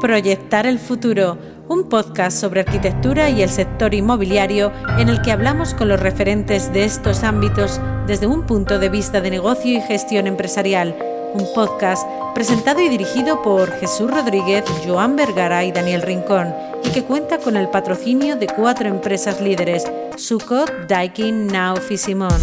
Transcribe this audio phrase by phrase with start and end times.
[0.00, 5.72] Proyectar el futuro, un podcast sobre arquitectura y el sector inmobiliario en el que hablamos
[5.72, 10.26] con los referentes de estos ámbitos desde un punto de vista de negocio y gestión
[10.26, 10.94] empresarial.
[11.32, 16.54] Un podcast presentado y dirigido por Jesús Rodríguez, Joan Vergara y Daniel Rincón
[16.84, 19.84] y que cuenta con el patrocinio de cuatro empresas líderes,
[20.16, 22.38] Sucot, Daikin, Nauf y Simón.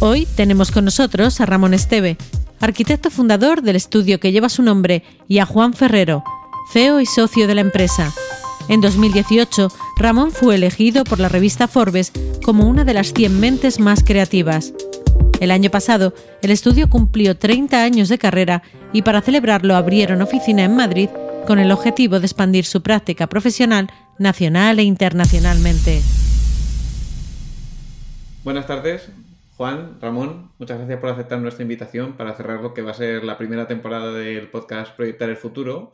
[0.00, 2.16] Hoy tenemos con nosotros a Ramón Esteve,
[2.60, 6.24] arquitecto fundador del estudio que lleva su nombre, y a Juan Ferrero,
[6.70, 8.12] CEO y socio de la empresa.
[8.68, 12.12] En 2018, Ramón fue elegido por la revista Forbes
[12.44, 14.72] como una de las 100 mentes más creativas.
[15.40, 18.62] El año pasado, el estudio cumplió 30 años de carrera
[18.92, 21.08] y para celebrarlo abrieron oficina en Madrid
[21.46, 26.00] con el objetivo de expandir su práctica profesional nacional e internacionalmente.
[28.44, 29.08] Buenas tardes,
[29.56, 33.24] Juan, Ramón, muchas gracias por aceptar nuestra invitación para cerrar lo que va a ser
[33.24, 35.92] la primera temporada del podcast Proyectar el Futuro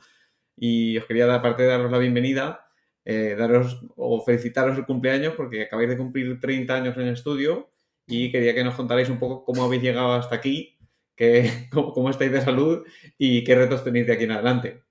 [0.60, 2.68] y os quería, aparte de daros la bienvenida,
[3.04, 7.70] eh, daros o felicitaros el cumpleaños porque acabáis de cumplir 30 años en el estudio
[8.06, 10.76] y quería que nos contarais un poco cómo habéis llegado hasta aquí,
[11.16, 12.84] que, cómo, estáis de salud
[13.16, 14.82] y qué retos tenéis de aquí en adelante.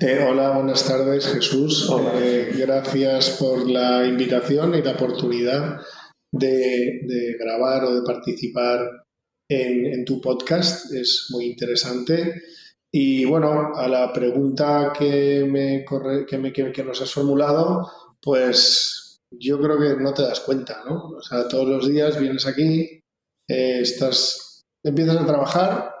[0.00, 1.92] Eh, hola, buenas tardes Jesús.
[2.14, 5.80] Eh, gracias por la invitación y la oportunidad
[6.32, 9.04] de, grabar o de participar
[9.48, 10.92] en, en, tu podcast.
[10.94, 12.42] Es muy interesante.
[12.98, 15.84] Y bueno, a la pregunta que, me
[16.26, 21.10] que, me, que, nos has formulado, pues yo creo que no te das cuenta, ¿no?
[21.10, 23.02] O sea, todos los días vienes aquí,
[23.48, 25.94] eh, estás, empiezas a trabajar,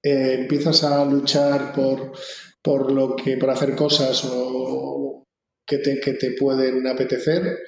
[0.00, 2.12] eh, empiezas a luchar por,
[2.62, 5.24] por, lo que, por hacer cosas o
[5.66, 7.58] que te, que te pueden apetecer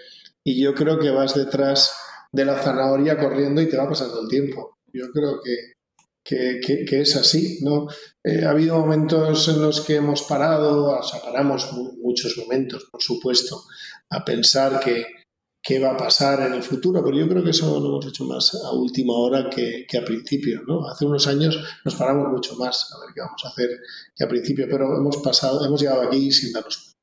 [0.44, 1.92] y yo creo que vas detrás
[2.30, 4.78] de la zanahoria corriendo y te va pasando el tiempo.
[4.92, 5.73] Yo creo que,
[6.24, 7.86] que, es así, ¿no?
[8.22, 11.70] Eh, ha habido momentos en los que hemos parado, o sea, paramos
[12.02, 13.64] muchos momentos, por supuesto,
[14.10, 15.06] a pensar que
[15.62, 18.24] qué va a pasar en el futuro, pero yo creo que eso lo hemos hecho
[18.24, 20.86] más a última hora que, que a principio, ¿no?
[20.86, 23.70] Hace unos años nos paramos mucho más a ver qué vamos a hacer
[24.14, 26.93] que a principio, pero hemos pasado, hemos llegado aquí sin darnos cuenta.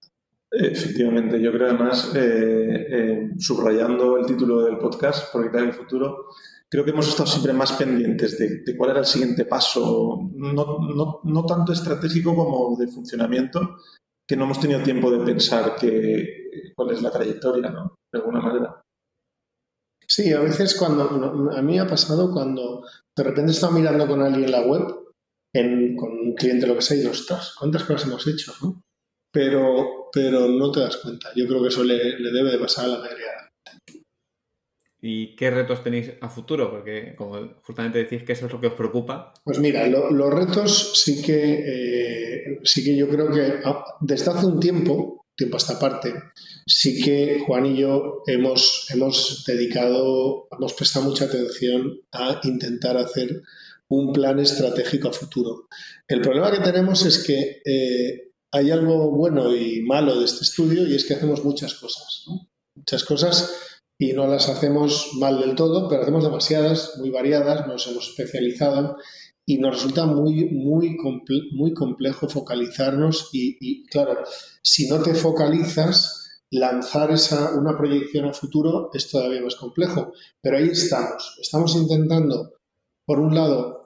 [0.52, 6.28] Efectivamente, yo creo además, eh, eh, subrayando el título del podcast, Proyectar el futuro,
[6.70, 11.72] creo que hemos estado siempre más pendientes de, cuál era el siguiente paso, no, tanto
[11.72, 13.78] estratégico como de funcionamiento,
[14.28, 17.96] que no hemos tenido tiempo de pensar que, cuál es la trayectoria, ¿no?
[18.12, 18.82] De alguna manera.
[20.06, 22.84] Sí, a veces cuando, a mí ha pasado cuando
[23.16, 24.82] de repente estaba mirando con alguien la web,
[25.54, 28.54] con un cliente lo que sea, y ostras, ¿cuántas cosas hemos hecho?
[28.62, 28.82] ¿no?
[29.32, 31.30] Pero, pero no te das cuenta.
[31.36, 33.42] Yo creo que eso le, le debe de pasar a la mayoría
[35.04, 36.70] ¿Y qué retos tenéis a futuro?
[36.70, 39.34] Porque como justamente decís que eso es lo que os preocupa.
[39.44, 44.46] Pues mira, los retos sí que, eh, sí que yo creo que ah, desde hace
[44.46, 46.14] un tiempo, tiempo a esta parte,
[46.68, 53.42] sí que Juan y yo hemos, hemos dedicado, hemos prestado mucha atención a intentar hacer
[53.88, 55.68] un plan estratégico a futuro.
[56.08, 60.88] El problema que tenemos es que eh, hay algo bueno y malo de este estudio
[60.88, 62.26] y es que hacemos muchas cosas.
[62.76, 63.52] Muchas cosas
[63.98, 68.98] y no las hacemos mal del todo, pero hacemos demasiadas, muy variadas, nos hemos especializado
[69.46, 70.98] y nos resulta muy, muy,
[71.74, 74.24] complejo focalizarnos y, claro,
[74.64, 80.14] si no te focalizas, lanzar esa, una proyección a futuro es todavía más complejo.
[80.42, 81.38] Pero ahí estamos.
[81.40, 82.54] Estamos intentando,
[83.06, 83.81] por un lado,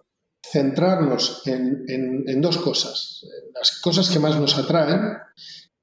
[0.51, 3.25] centrarnos en, dos cosas.
[3.53, 5.17] Las cosas que más nos atraen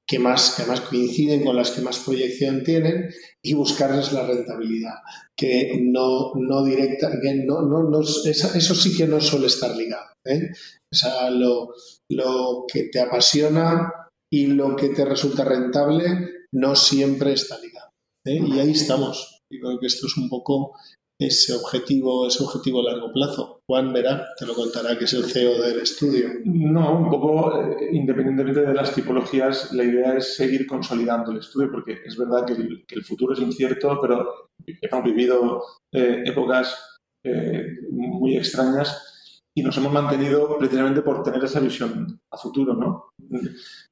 [0.05, 3.09] que más, que más coinciden con las que más proyección tienen
[3.41, 4.95] y buscarles la rentabilidad,
[5.35, 10.05] que no, no directa, que no, no, no eso, sí que no suele estar ligado.
[10.25, 10.51] ¿eh?
[10.91, 11.73] O sea, lo,
[12.09, 13.91] lo que te apasiona
[14.31, 17.91] y lo que te resulta rentable no siempre está ligado.
[18.25, 18.39] ¿eh?
[18.45, 19.41] Y ahí estamos.
[19.49, 20.73] Y creo que esto es un poco
[21.19, 23.61] ese objetivo, ese objetivo a largo plazo.
[23.65, 26.29] Juan Verá te lo contará, que es el CEO del estudio.
[26.45, 31.71] No, un poco eh, independientemente de las tipologías, la idea es seguir consolidando el estudio,
[31.71, 38.35] porque es verdad que el, futuro es incierto, pero hemos vivido eh, épocas eh, muy
[38.35, 39.13] extrañas
[39.55, 43.13] y nos hemos mantenido precisamente por tener esa visión a futuro, ¿no?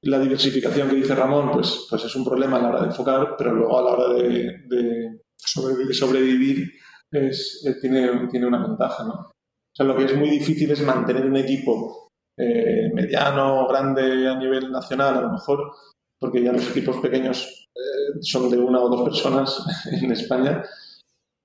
[0.02, 3.36] La diversificación que dice Ramón, pues, pues es un problema a la hora de enfocar,
[3.38, 6.72] pero luego a la hora de, sobrevivir
[7.12, 9.14] es, eh, tiene, tiene una ventaja, ¿no?
[9.14, 14.36] O sea, lo que es muy difícil es mantener un equipo eh, mediano, grande a
[14.36, 15.72] nivel nacional, a lo mejor,
[16.20, 20.64] porque ya los equipos pequeños eh, son de una o dos personas en España.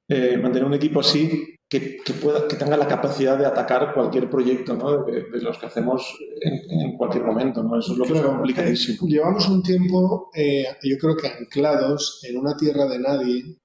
[0.08, 5.04] mantener un equipo así que, pueda, que tenga la capacidad de atacar cualquier proyecto ¿no?
[5.04, 7.62] de, los que hacemos en, cualquier momento.
[7.62, 7.78] ¿no?
[7.78, 9.08] Eso es lo que es complicadísimo.
[9.08, 13.56] Llevamos un tiempo, eh, yo creo que anclados en una tierra de nadie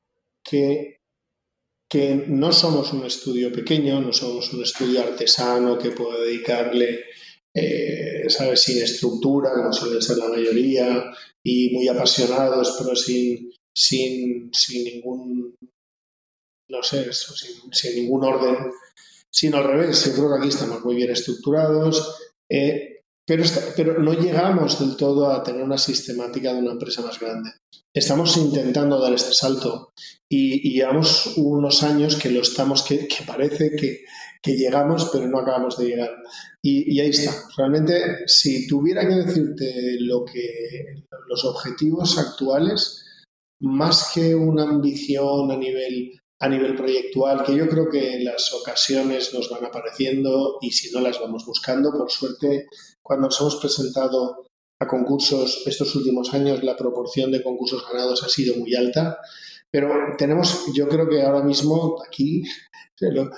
[0.44, 0.98] que,
[1.92, 7.04] que no somos un estudio pequeño, no somos un estudio artesano que pueda dedicarle,
[7.54, 11.12] eh, ¿sabes?, sin estructura, como suele ser la mayoría,
[11.44, 15.58] y muy apasionados, pero sin, sin, sin ningún
[16.70, 18.72] no sé, eso, sin, ningún orden,
[19.30, 20.06] sino al revés.
[20.06, 22.18] Yo creo que aquí estamos muy bien estructurados,
[22.48, 22.91] eh,
[23.76, 27.52] pero, no llegamos del todo a tener una sistemática de una empresa más grande.
[27.94, 29.94] Estamos intentando dar este salto
[30.30, 34.06] y, llevamos unos años que lo estamos, que, parece que,
[34.56, 36.12] llegamos, pero no acabamos de llegar.
[36.62, 37.32] Y, y, ahí está.
[37.58, 43.06] Realmente, si tuviera que decirte lo que los objetivos actuales,
[43.62, 49.32] más que una ambición a nivel a nivel proyectual, que yo creo que las ocasiones
[49.32, 52.68] nos van apareciendo y si no las vamos buscando, por suerte,
[53.02, 54.48] cuando nos hemos presentado
[54.80, 59.20] a concursos estos últimos años, la proporción de concursos ganados ha sido muy alta,
[59.70, 62.44] pero tenemos, yo creo que ahora mismo aquí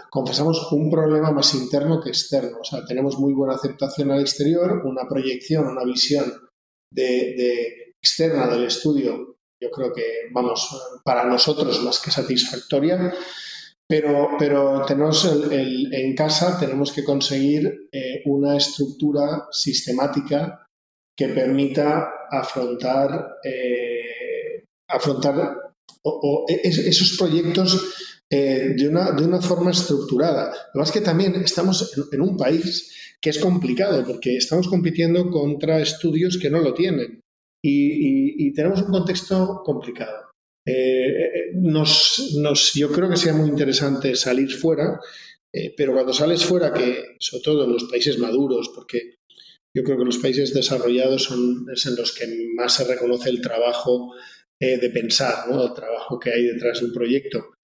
[0.09, 2.59] confesamos un problema más interno que externo.
[2.61, 6.31] O sea, tenemos muy buena aceptación al exterior, una proyección, una visión
[6.89, 9.32] de, de externa del estudio
[9.63, 13.13] yo creo que, vamos, para nosotros más que satisfactoria,
[13.87, 20.67] pero, pero tenemos el, en casa tenemos que conseguir eh, una estructura sistemática
[21.15, 25.57] que permita afrontar, eh, afrontar
[26.47, 27.93] esos proyectos
[28.29, 30.51] eh, de, una, de una forma estructurada.
[30.73, 35.29] Lo más que también estamos en, en un país que es complicado porque estamos compitiendo
[35.29, 37.22] contra estudios que no lo tienen
[37.65, 40.31] y, tenemos un contexto complicado.
[40.65, 44.99] Eh, eh, nos, yo creo que sería muy interesante salir fuera,
[45.51, 49.15] eh, pero cuando sales fuera, que sobre todo en los países maduros, porque
[49.75, 54.13] yo creo que los países desarrollados son en los que más se reconoce el trabajo
[54.59, 57.55] de pensar, el trabajo que hay detrás de un proyecto.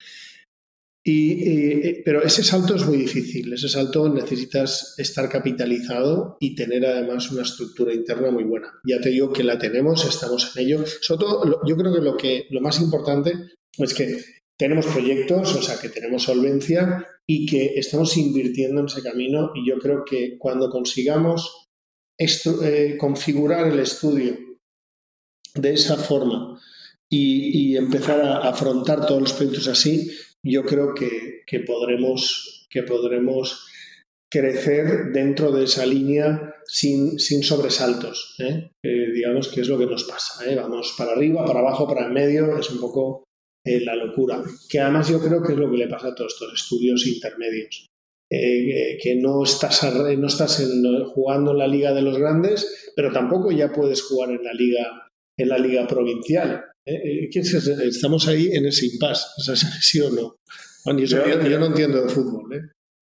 [1.02, 3.52] Y, pero ese salto es muy difícil.
[3.52, 8.72] Ese salto necesitas estar capitalizado y tener además una estructura interna muy buena.
[8.84, 10.84] Ya te digo que la tenemos, estamos en ello.
[11.00, 13.32] Sobre todo, yo creo que lo, que lo más importante
[13.78, 14.22] es que
[14.58, 19.52] tenemos proyectos, o sea, que tenemos solvencia y que estamos invirtiendo en ese camino.
[19.54, 21.68] Y yo creo que cuando consigamos
[22.18, 24.36] eh, configurar el estudio
[25.54, 26.60] de esa forma
[27.08, 30.10] y, y empezar a afrontar todos los proyectos así,
[30.44, 33.66] yo creo que, podremos, que podremos
[34.30, 38.36] crecer dentro de esa línea sin, sin sobresaltos.
[38.38, 38.70] ¿eh?
[38.82, 40.48] digamos que es lo que nos pasa.
[40.50, 40.56] ¿eh?
[40.56, 43.24] Vamos para arriba, para abajo, para el medio, es un poco
[43.64, 44.42] eh, la locura.
[44.68, 47.86] Que además yo creo que es lo que le pasa a todos estos estudios intermedios.
[48.30, 49.82] que no estás,
[50.16, 50.64] no estás
[51.12, 55.08] jugando en la liga de los grandes, pero tampoco ya puedes jugar en la liga,
[55.36, 56.69] en la liga provincial.
[56.90, 59.26] Eh, eh, estamos ahí en ese impasse,
[59.80, 60.36] ¿sí o no?
[60.96, 62.52] yo, no entiendo de fútbol.
[62.52, 62.62] ¿eh?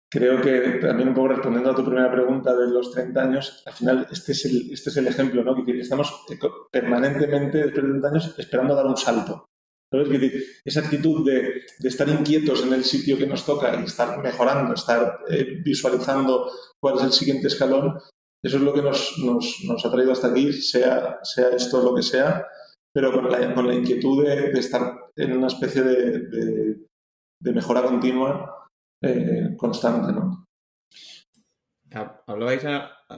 [0.08, 3.72] Creo que también un poco respondiendo a tu primera pregunta de los 30 años, al
[3.72, 5.64] final este es el, este es el ejemplo, ¿no?
[5.64, 6.24] Que estamos
[6.70, 9.46] permanentemente, después de 30 años, esperando dar un salto.
[10.64, 15.18] esa actitud de, estar inquietos en el sitio que nos toca y estar mejorando, estar
[15.64, 17.98] visualizando cuál es el siguiente escalón,
[18.44, 21.94] eso es lo que nos, nos, nos, ha traído hasta aquí, sea, sea esto lo
[21.94, 22.46] que sea,
[22.92, 26.76] pero con la, con la inquietud de, estar en una especie de,
[27.40, 28.68] mejora continua
[29.00, 30.46] eh, constante, ¿no?
[32.26, 32.64] Hablabais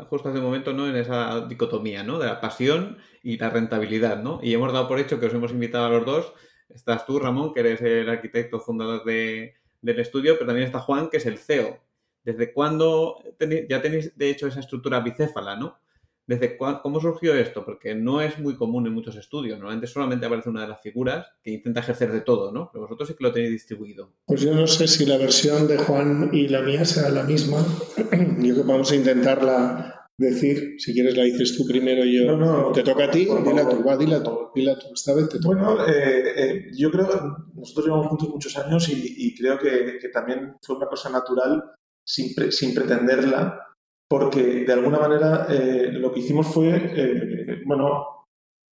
[0.09, 0.88] justo hace un momento ¿no?
[0.88, 2.19] en esa dicotomía ¿no?
[2.19, 4.40] de la pasión y la rentabilidad, ¿no?
[4.43, 6.33] Y hemos dado por hecho que os hemos invitado a los dos.
[6.69, 11.09] Estás tú, Ramón, que eres el arquitecto fundador de, del estudio, pero también está Juan,
[11.09, 11.78] que es el CEO.
[12.25, 13.23] ¿Desde cuándo
[13.69, 15.78] ya tenéis, de hecho, esa estructura bicéfala, ¿no?
[16.26, 17.64] ¿Desde cómo surgió esto?
[17.64, 19.59] Porque no es muy común en muchos estudios.
[19.59, 22.71] Normalmente solamente aparece una de las figuras que intenta ejercer de todo, ¿no?
[22.73, 24.11] Pero vosotros sí que lo tenéis distribuido.
[24.26, 27.59] Pues yo no sé si la versión de Juan y la mía será la misma.
[27.97, 30.76] yo creo que vamos a intentarla decir.
[30.78, 32.37] Si quieres la dices tú primero y yo.
[32.37, 33.26] No, no, te toca a ti.
[33.26, 34.87] Dila tú, va, dila tú, dila tú.
[34.95, 35.49] Esta vez te toca.
[35.49, 37.16] Bueno, eh, eh, yo creo que
[37.54, 41.62] nosotros llevamos juntos muchos años y, creo que, que, también fue una cosa natural
[42.02, 43.63] sin, sin pretenderla
[44.08, 48.26] porque de alguna manera eh, lo que hicimos fue, eh, bueno,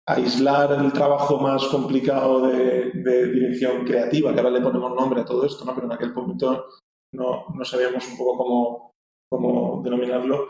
[0.09, 2.93] aislar el trabajo más complicado de,
[3.33, 5.75] dirección creativa, que ahora le ponemos nombre a todo esto, ¿no?
[5.75, 6.67] pero en aquel momento
[7.15, 8.93] no, no sabíamos un poco cómo,
[9.29, 10.49] cómo denominarlo.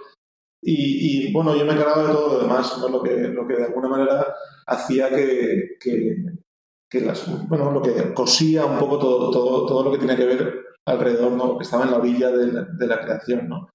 [0.62, 2.88] Y, bueno, yo me encargaba de todo lo demás, ¿no?
[2.88, 4.34] lo, que, lo que de alguna manera
[4.66, 6.16] hacía que, que,
[6.90, 10.24] que las, bueno, lo que cosía un poco todo, todo, todo lo que tiene que
[10.24, 11.58] ver alrededor, ¿no?
[11.58, 13.48] que estaba en la orilla de la, creación.
[13.48, 13.68] ¿no?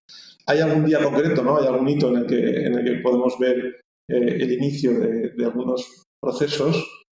[0.48, 1.58] ¿Hay algún día concreto, ¿no?
[1.58, 5.34] hay algún hito en el que, en el que podemos ver eh, el inicio de,
[5.46, 7.04] algunos procesos?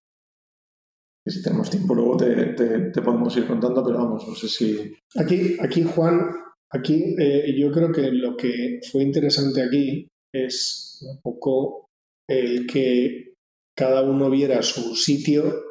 [1.25, 4.93] Que si tenemos tiempo luego te, te, podemos ir contando, pero vamos, no sé si...
[5.17, 6.29] Aquí, aquí Juan,
[6.71, 11.87] aquí eh, yo creo que lo que fue interesante aquí es un poco
[12.29, 13.33] el que
[13.75, 15.63] cada uno viera su sitio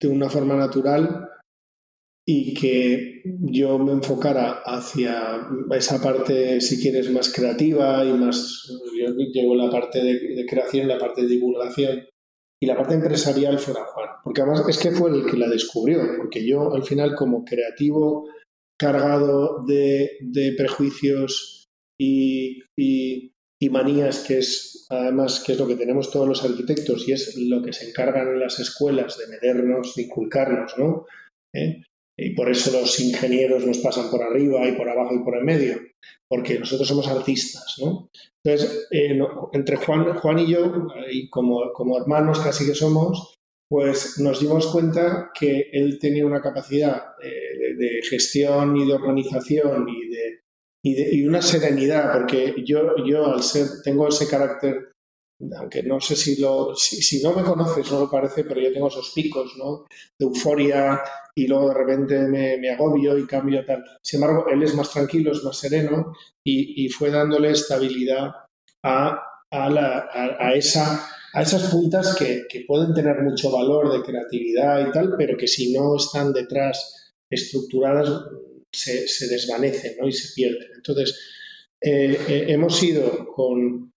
[0.00, 1.28] de una forma natural
[2.26, 8.68] y que yo me enfocara hacia esa parte, si quieres, más creativa y más...
[8.96, 12.04] Yo llevo la parte de, creación, la parte de divulgación
[12.60, 16.00] y la parte empresarial fuera Juan, porque además es que fue el que la descubrió,
[16.16, 18.28] porque yo al final como creativo
[18.78, 20.18] cargado de,
[20.56, 21.64] prejuicios
[22.00, 27.12] y, y manías, que es además que es lo que tenemos todos los arquitectos y
[27.12, 31.06] es lo que se encargan en las escuelas de meternos, de inculcarnos, ¿no?
[31.54, 31.82] ¿Eh?
[32.24, 35.44] Y por eso los ingenieros nos pasan por arriba y por abajo y por en
[35.44, 35.76] medio,
[36.28, 38.10] porque nosotros somos artistas, ¿no?
[38.44, 39.18] Entonces, eh,
[39.52, 43.34] entre Juan, Juan y yo, y como, como hermanos casi que somos,
[43.68, 49.88] pues nos dimos cuenta que él tenía una capacidad de, de gestión y de organización
[49.88, 50.42] y de,
[50.84, 54.91] y, una serenidad, porque yo, yo al ser, tengo ese carácter,
[55.58, 58.88] aunque no sé si lo, si, no me conoces, no lo parece, pero yo tengo
[58.88, 59.84] esos picos, ¿no?
[60.18, 61.00] De euforia
[61.34, 63.84] y luego de repente me, agobio y cambio tal.
[64.02, 66.12] Sin embargo, él es más tranquilo, es más sereno
[66.44, 68.30] y, fue dándole estabilidad
[68.82, 74.02] a, a, la, a, esa a esas puntas que, que, pueden tener mucho valor de
[74.02, 78.10] creatividad y tal, pero que si no están detrás estructuradas
[78.72, 80.68] se, desvanecen y se pierden.
[80.74, 81.18] Entonces,
[81.80, 83.91] eh, eh, hemos ido con,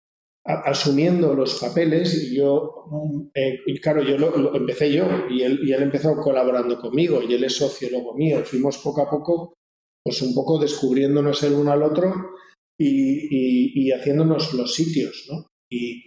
[0.45, 2.85] asumiendo los papeles y yo,
[3.33, 7.43] eh, claro, yo lo, empecé yo y él, y él empezó colaborando conmigo y él
[7.43, 8.43] es sociólogo mío.
[8.45, 9.53] Fuimos poco a poco,
[10.03, 12.13] pues un poco descubriéndonos el uno al otro
[12.79, 15.47] y, y, haciéndonos los sitios, ¿no?
[15.69, 16.05] Y,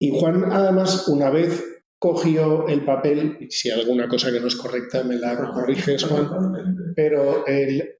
[0.00, 1.64] y Juan, además, una vez
[1.98, 6.54] cogió el papel, y si alguna cosa que no es correcta me la corriges, Juan,
[6.94, 7.96] pero el,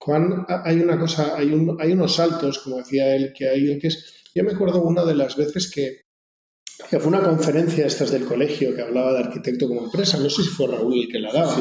[0.00, 3.88] Juan, hay una cosa, hay, un, hay unos saltos, como decía él, que hay, que
[3.88, 6.02] es, yo me acuerdo una de las veces que,
[6.88, 10.42] que fue una conferencia estas del colegio que hablaba de arquitecto como empresa, no sé
[10.42, 11.56] si fue Raúl el que la daba,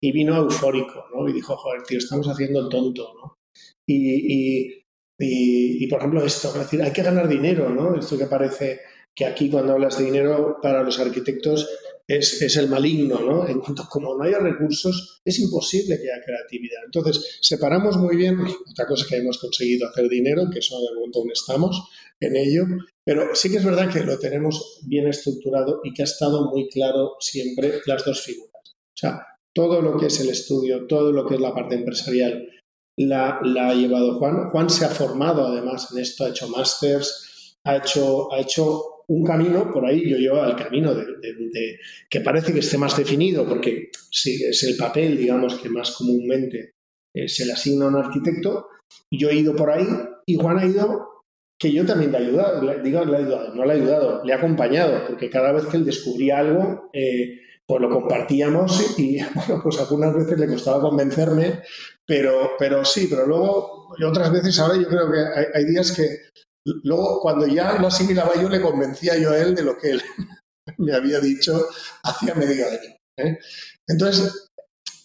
[0.00, 1.28] y vino eufórico, ¿no?
[1.28, 3.38] Y dijo, joder, tío, estamos haciendo el tonto, ¿no?
[3.86, 4.84] Y, y,
[5.18, 7.96] y, por ejemplo, esto, es decir, hay que ganar dinero, ¿no?
[7.96, 8.80] Esto que parece
[9.14, 11.68] que aquí cuando hablas de dinero para los arquitectos
[12.06, 13.48] es, el maligno, ¿no?
[13.48, 16.82] En cuanto como no haya recursos, es imposible que haya creatividad.
[16.84, 21.20] Entonces, separamos muy bien, otra cosa que hemos conseguido hacer dinero, que eso de momento
[21.20, 21.88] aún estamos
[22.20, 22.64] en ello,
[23.04, 26.68] pero sí que es verdad que lo tenemos bien estructurado y que ha estado muy
[26.68, 28.52] claro siempre las dos figuras.
[28.64, 32.48] O sea, todo lo que es el estudio, todo lo que es la parte empresarial,
[32.96, 34.50] la, la ha llevado Juan.
[34.50, 39.24] Juan se ha formado además en esto, ha hecho másters, ha hecho, ha hecho un
[39.24, 43.90] camino, por ahí yo llevo al camino de, que parece que esté más definido, porque
[44.10, 46.74] sí, es el papel, digamos, que más comúnmente
[47.14, 48.68] eh, se le asigna a un arquitecto.
[49.10, 49.86] Yo he ido por ahí
[50.26, 51.22] y Juan ha ido,
[51.58, 54.32] que yo también le he ayudado, digo, le he ayudado, no le he ayudado, le
[54.32, 59.60] he acompañado, porque cada vez que él descubría algo, eh, pues lo compartíamos y, bueno,
[59.62, 61.62] pues algunas veces le costaba convencerme,
[62.06, 66.04] pero, pero sí, pero luego, otras veces ahora yo creo que hay días que
[66.64, 70.02] Luego, cuando ya lo asimilaba yo, le convencía yo a él de lo que él
[70.78, 71.66] me había dicho
[72.02, 72.96] hacía medio año.
[73.18, 73.38] ¿eh?
[73.86, 74.50] Entonces,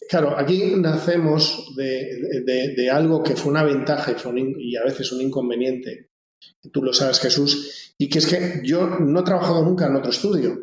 [0.10, 6.10] claro, aquí nacemos de, algo que fue una ventaja y, y a veces un inconveniente.
[6.72, 10.12] Tú lo sabes, Jesús, y que es que yo no he trabajado nunca en otro
[10.12, 10.58] estudio.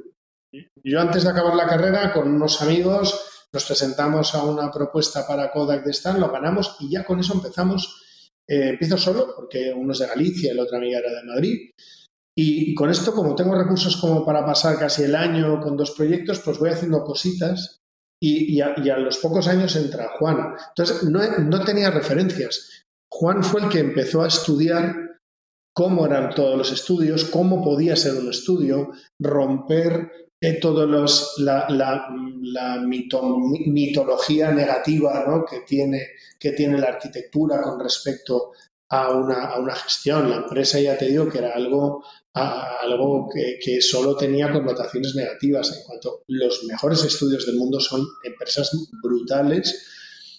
[0.82, 5.50] Yo antes de acabar la carrera, con unos amigos, nos presentamos a una propuesta para
[5.50, 8.05] Kodak de Stan, lo ganamos y ya con eso empezamos
[8.48, 11.70] eh, empiezo solo, porque uno es de Galicia y la otra amiga era de Madrid.
[12.38, 16.40] Y, con esto, como tengo recursos como para pasar casi el año con dos proyectos,
[16.40, 17.80] pues voy haciendo cositas
[18.22, 20.54] y, a, los pocos años entra Juan.
[20.68, 22.84] Entonces, no, no tenía referencias.
[23.10, 25.18] Juan fue el que empezó a estudiar
[25.74, 30.25] cómo eran todos los estudios, cómo podía ser un estudio, romper
[30.60, 32.08] todos los, la, la,
[32.42, 35.44] la mitología negativa ¿no?
[35.44, 36.02] que, tiene,
[36.38, 38.52] que tiene la arquitectura con respecto
[38.88, 40.30] a una, a una, gestión.
[40.30, 45.76] La empresa, ya te digo, que era algo, algo que, que, solo tenía connotaciones negativas.
[45.76, 48.70] En cuanto los mejores estudios del mundo son empresas
[49.02, 49.92] brutales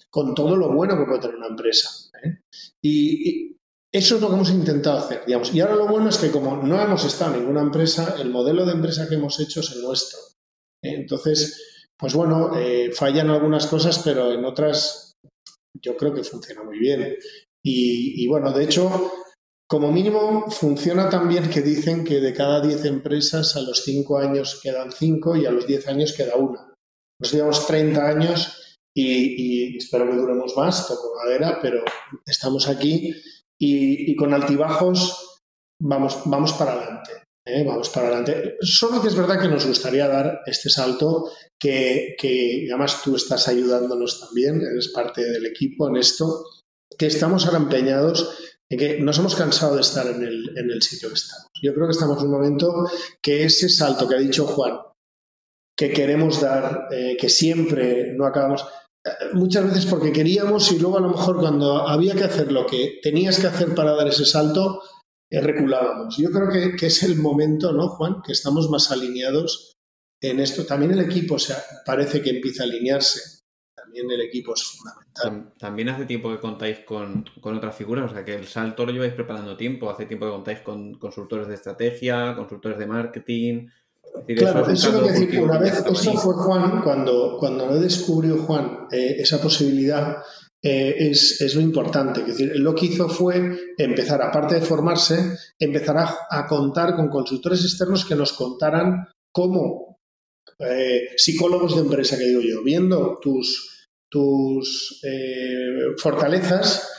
[0.10, 1.90] con todo lo bueno que puede tener una empresa.
[2.24, 2.40] ¿eh?
[2.82, 3.57] y,
[3.94, 5.54] eso es lo que hemos intentado hacer, digamos.
[5.54, 8.66] Y ahora lo bueno es que como no hemos estado en ninguna empresa, el modelo
[8.66, 10.20] de empresa que hemos hecho es el nuestro.
[10.84, 15.14] Entonces, pues bueno, eh, fallan algunas cosas, pero en otras
[15.82, 17.16] yo creo que funciona muy bien.
[17.64, 19.12] Y, y bueno, de hecho,
[19.70, 24.60] como mínimo, funciona también que dicen que de cada 10 empresas, a los 5 años
[24.62, 26.74] quedan 5 y a los 10 años queda una.
[27.20, 31.84] Nos llevamos 30 años y, y, espero que duremos más, toco madera, pero
[32.26, 33.14] estamos aquí
[33.60, 35.42] y, con altibajos
[35.82, 37.12] vamos, vamos para adelante.
[37.46, 37.64] ¿eh?
[37.66, 38.58] Vamos para adelante.
[38.62, 42.16] Solo que es verdad que nos gustaría dar este salto, que,
[42.70, 46.46] además tú estás ayudándonos también, eres parte del equipo en esto,
[46.98, 50.82] que estamos ahora empeñados en que nos hemos cansado de estar en el, en el
[50.82, 51.48] sitio que estamos.
[51.62, 52.90] Yo creo que estamos en un momento
[53.22, 54.80] que ese salto que ha dicho Juan,
[55.78, 58.66] que queremos dar, eh, que siempre no acabamos,
[59.34, 63.00] muchas veces porque queríamos y luego a lo mejor cuando había que hacer lo que
[63.02, 64.82] tenías que hacer para dar ese salto,
[65.30, 66.18] eh, reculábamos.
[66.18, 68.22] Yo creo que, que, es el momento, ¿no, Juan?
[68.26, 69.78] Que estamos más alineados
[70.22, 70.66] en esto.
[70.66, 71.36] También el equipo
[71.86, 73.38] parece que empieza a alinearse.
[73.76, 75.54] También el equipo es fundamental.
[75.58, 78.92] También hace tiempo que contáis con, con otras figuras, o sea que el salto lo
[78.92, 79.90] lleváis preparando tiempo.
[79.90, 83.68] Hace tiempo que contáis con consultores de estrategia, consultores de marketing.
[84.16, 87.38] Es decir, claro, eso, eso es lo que decir, una vez, eso fue Juan, cuando,
[87.40, 90.18] cuando lo descubrió Juan eh, esa posibilidad,
[90.62, 92.22] eh, es, es, lo importante.
[92.22, 97.10] Es decir, lo que hizo fue empezar, aparte de formarse, empezar a, a contar con
[97.10, 100.00] consultores externos que nos contaran cómo
[100.60, 105.02] eh, psicólogos de empresa, que digo yo, viendo tus, tus
[106.02, 106.90] fortalezas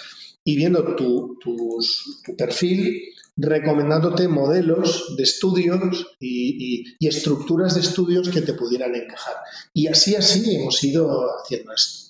[0.49, 3.03] y viendo tu, tus, tu, perfil,
[3.39, 9.37] recomendándote modelos de estudios y, y, y estructuras de estudios que te pudieran encajar.
[9.73, 12.09] Y así, así hemos ido haciendo esto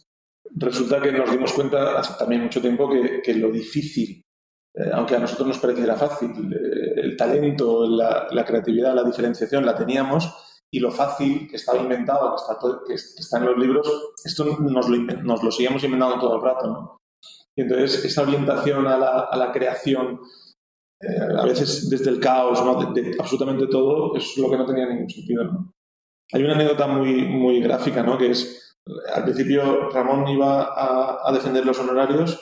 [0.57, 4.23] resulta que nos dimos cuenta hace también mucho tiempo que, que lo difícil,
[4.75, 9.65] eh, aunque a nosotros nos pareciera fácil, eh, el talento, la, la, creatividad, la diferenciación
[9.65, 10.33] la teníamos
[10.71, 14.45] y lo fácil que estaba inventado, que está, todo, que, está en los libros, esto
[14.45, 16.67] nos lo, nos lo seguíamos inventando todo el rato.
[16.67, 16.99] ¿no?
[17.57, 20.21] Y entonces esa orientación a la, a la creación,
[21.01, 22.93] eh, a veces desde el caos, ¿no?
[22.93, 25.45] de, de, absolutamente todo, es lo que no tenía ningún sentido.
[25.45, 25.73] ¿no?
[26.33, 28.19] Hay una anécdota muy, muy gráfica, ¿no?
[28.19, 28.77] que es
[29.15, 32.41] al principio Ramón iba a, a defender los honorarios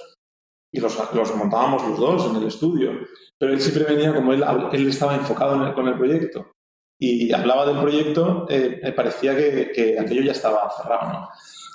[0.73, 2.93] y los, los, montábamos los dos en el estudio,
[3.39, 6.53] pero él siempre venía como él, él estaba enfocado en el, con el proyecto
[6.99, 11.13] y hablaba del proyecto, eh, me parecía que, que, aquello ya estaba cerrado.
[11.13, 11.29] ¿no?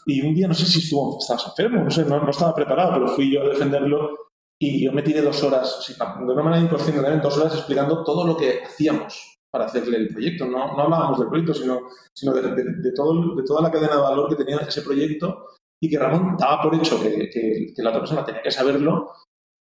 [0.05, 2.93] Y un día, no sé si estuvo, estabas enfermo, no sé, no, no, estaba preparado,
[2.93, 4.30] pero fui yo a defenderlo
[4.63, 8.27] y yo me tiré dos horas, de una manera inconsciente también, dos horas explicando todo
[8.27, 10.45] lo que hacíamos para hacerle el proyecto.
[10.45, 11.79] No, no hablábamos del proyecto, sino,
[12.13, 15.47] sino de, de, de, todo, de toda la cadena de valor que tenía ese proyecto
[15.81, 19.09] y que Ramón daba por hecho que, que, que la otra persona tenía que saberlo.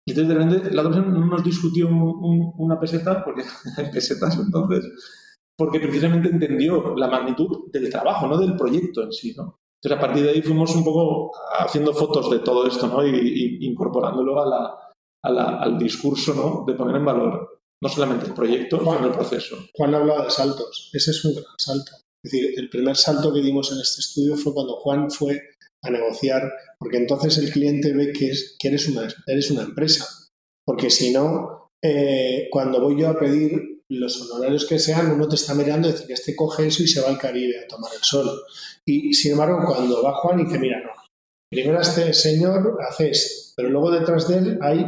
[0.07, 3.45] Y entonces de repente la otra persona no nos discutió un, un, una peseta, porque
[3.95, 4.85] pesetas entonces,
[5.57, 9.33] porque precisamente entendió la magnitud del trabajo, no del proyecto en sí.
[9.35, 9.61] ¿no?
[9.83, 13.07] Entonces a partir de ahí fuimos un poco haciendo fotos de todo esto ¿no?
[13.07, 14.90] y, y incorporándolo a la,
[15.23, 16.65] a la, al discurso ¿no?
[16.67, 19.57] de poner en valor no solamente el proyecto, Juan, sino el proceso.
[19.75, 20.91] Juan hablaba de saltos.
[20.93, 21.93] Ese es un gran salto.
[22.23, 25.41] Es decir, el primer salto que dimos en este estudio fue cuando Juan fue
[25.83, 30.07] a negociar, porque entonces el cliente ve que, es, que eres, una, eres una empresa.
[30.67, 35.37] Porque si no, eh, cuando voy yo a pedir los honorarios que sean, uno te
[35.37, 37.91] está mirando y dice que este coge eso y se va al Caribe a tomar
[37.95, 38.29] el sol.
[38.87, 40.91] Y sin embargo, cuando va Juan y dice, mira, no,
[41.51, 44.85] primero este señor hace esto, pero luego detrás de él hay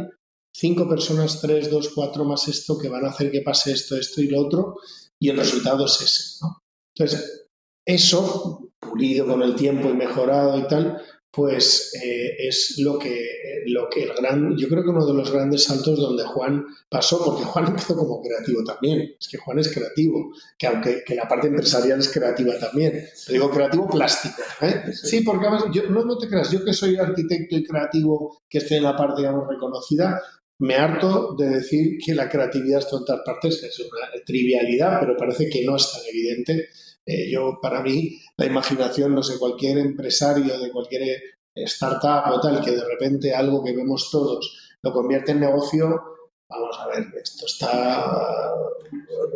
[0.53, 4.21] cinco personas, tres, dos, cuatro más esto, que van a hacer que pase esto, esto
[4.21, 4.75] y lo otro,
[5.19, 6.37] y el resultado es ese.
[6.41, 6.63] ¿no?
[6.95, 7.47] Entonces,
[7.85, 11.01] eso, pulido con el tiempo y mejorado y tal,
[11.33, 15.31] pues eh, es lo que, lo que el gran, yo creo que uno de los
[15.31, 19.73] grandes saltos donde Juan pasó, porque Juan empezó como creativo también, es que Juan es
[19.73, 24.93] creativo, que aunque que la parte empresarial es creativa también, te digo creativo plástico, ¿eh?
[24.93, 28.59] sí, porque además, yo, no, no te creas, yo que soy arquitecto y creativo, que
[28.59, 30.21] estoy en la parte, digamos, reconocida,
[30.63, 35.01] me harto de decir que la creatividad está en todas partes, que es una trivialidad,
[35.01, 36.69] pero parece que no es tan evidente.
[37.05, 41.21] Eh, yo, para mí, la imaginación, no sé, cualquier empresario de cualquier
[41.53, 46.01] startup o tal, que de repente algo que vemos todos lo convierte en negocio,
[46.47, 48.13] vamos a ver, esto está...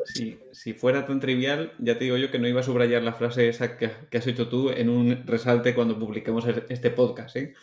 [0.05, 3.11] Si, si, fuera tan trivial, ya te digo yo que no iba a subrayar la
[3.11, 7.53] frase esa que, que has hecho tú en un resalte cuando publiquemos este podcast, ¿eh?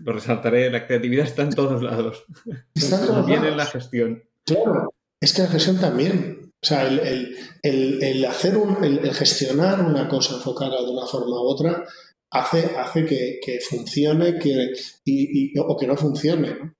[0.00, 2.24] Lo resaltaré, la creatividad está en todos lados.
[2.74, 3.46] Está en todos lados.
[3.48, 4.22] en la gestión.
[4.44, 6.52] Claro, es que la gestión también.
[6.62, 11.06] O sea, el, el, el, el hacer un, el, gestionar una cosa enfocada de una
[11.06, 11.84] forma u otra
[12.30, 14.72] hace, hace que, que funcione que,
[15.04, 16.54] y, y, o que no funcione.
[16.54, 16.74] ¿no?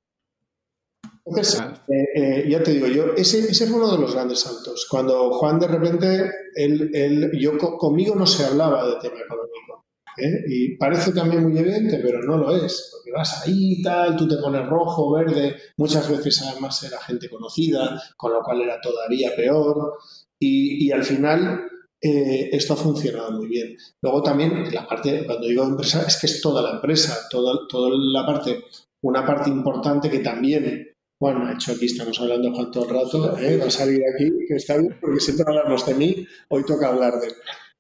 [1.25, 4.87] Entonces, eh, eh, ya te digo, yo, ese, ese fue uno de los grandes saltos.
[4.91, 9.82] Cuando Juan de repente, él, él, yo conmigo no se hablaba de tema económico.
[10.17, 10.45] ¿Eh?
[10.47, 14.29] Y parece también muy evidente, pero no lo es, porque vas ahí y tal, tú
[14.29, 19.35] te pones rojo, verde, muchas veces además era gente conocida, con lo cual era todavía
[19.35, 19.99] peor,
[20.39, 21.67] y, al final
[22.01, 23.77] eh, esto ha funcionado muy bien.
[24.01, 27.91] Luego también la parte, cuando digo empresa, es que es toda la empresa, toda, toda
[27.93, 28.65] la parte,
[29.03, 33.39] una parte importante que también Juan ha hecho aquí, estamos hablando Juan todo el rato,
[33.39, 33.57] ¿eh?
[33.57, 37.21] va a salir aquí, que está bien, porque siempre hablamos de mí, hoy toca hablar
[37.21, 37.29] de.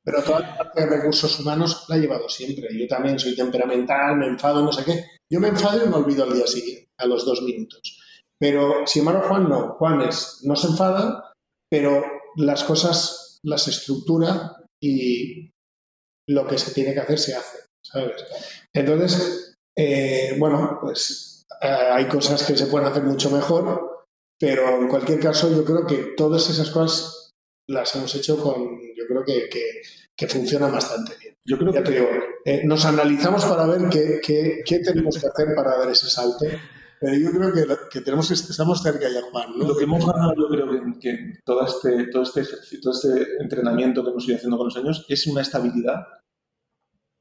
[0.05, 2.69] Pero toda la parte de recursos humanos la he llevado siempre.
[2.77, 5.05] Yo también soy temperamental, me enfado, no sé qué.
[5.31, 8.01] Yo me enfado y me olvido al día siguiente, a los dos minutos.
[8.41, 9.77] Pero, sin embargo, Juan no.
[9.79, 11.33] Juan es, no se enfada,
[11.71, 12.05] pero
[12.37, 15.51] las cosas las estructura y
[16.29, 18.25] lo que se tiene que hacer se hace, ¿sabes?
[18.75, 24.05] Entonces, eh, bueno, pues eh, hay cosas que se pueden hacer mucho mejor,
[24.39, 27.31] pero en cualquier caso yo creo que todas esas cosas
[27.69, 29.49] las hemos hecho con, yo creo que,
[30.17, 31.37] que, funciona bastante bien.
[31.45, 32.09] Yo creo que
[32.45, 34.21] eh, nos analizamos para ver qué,
[34.65, 36.47] qué, tenemos que hacer para dar ese salto.
[37.01, 39.59] Pero yo creo que, que tenemos estamos cerca ya, Juan.
[39.59, 40.69] Lo que hemos ganado, yo creo
[41.01, 42.45] que, todo, este, todo, este
[42.81, 46.07] todo este entrenamiento que hemos ido haciendo con los años es una estabilidad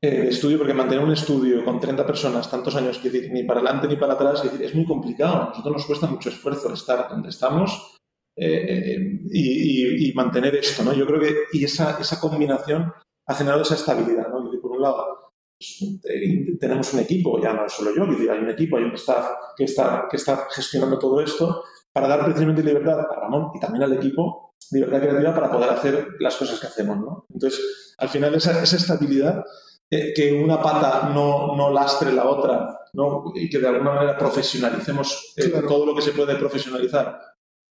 [0.04, 3.44] eh, de estudio, porque mantener un estudio con 30 personas tantos años, que decir, ni
[3.44, 5.36] para adelante ni para atrás, es, decir, es muy complicado.
[5.36, 7.98] A nosotros nos cuesta mucho esfuerzo estar donde estamos
[8.36, 10.94] eh, y, mantener esto, ¿no?
[10.94, 12.92] Yo creo que y esa, esa combinación
[13.28, 14.52] ha generado esa estabilidad, ¿no?
[14.62, 18.50] por un lado, pues, eh, tenemos un equipo, ya no es solo yo, hay un
[18.50, 21.64] equipo, hay un staff que está, que está gestionando todo esto
[21.94, 26.08] para dar precisamente libertad a Ramón y también al equipo, libertad creativa para poder hacer
[26.20, 27.26] las cosas que hacemos, ¿no?
[27.34, 29.44] Entonces, al final esa, esa estabilidad,
[29.90, 33.26] eh, que una pata no, no, lastre la otra, ¿no?
[33.36, 35.36] Y que de alguna manera profesionalicemos
[35.68, 37.20] todo lo que se puede profesionalizar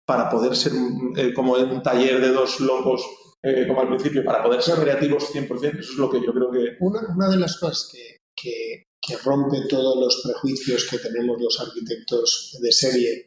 [0.06, 0.72] para poder ser
[1.16, 3.04] eh, como un taller de dos locos,
[3.42, 6.50] eh, como al principio, para poder ser creativos 100%, eso es lo que yo creo
[6.50, 6.76] que...
[6.80, 12.72] Una, de las cosas que, que, rompe todos los prejuicios que tenemos los arquitectos de
[12.72, 13.26] serie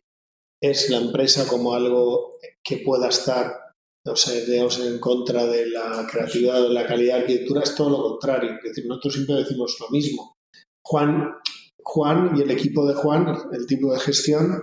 [0.62, 3.66] es la empresa como algo que pueda estar
[4.08, 7.74] o sea, digamos, en contra de la creatividad o de la calidad de arquitectura, es
[7.74, 8.52] todo lo contrario.
[8.58, 10.36] Es decir, nosotros siempre decimos lo mismo.
[10.86, 11.34] Juan,
[11.84, 14.62] Juan y el equipo de Juan, el tipo de gestión,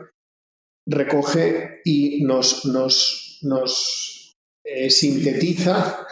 [0.87, 6.07] recoge y nos, nos, nos eh, sintetiza,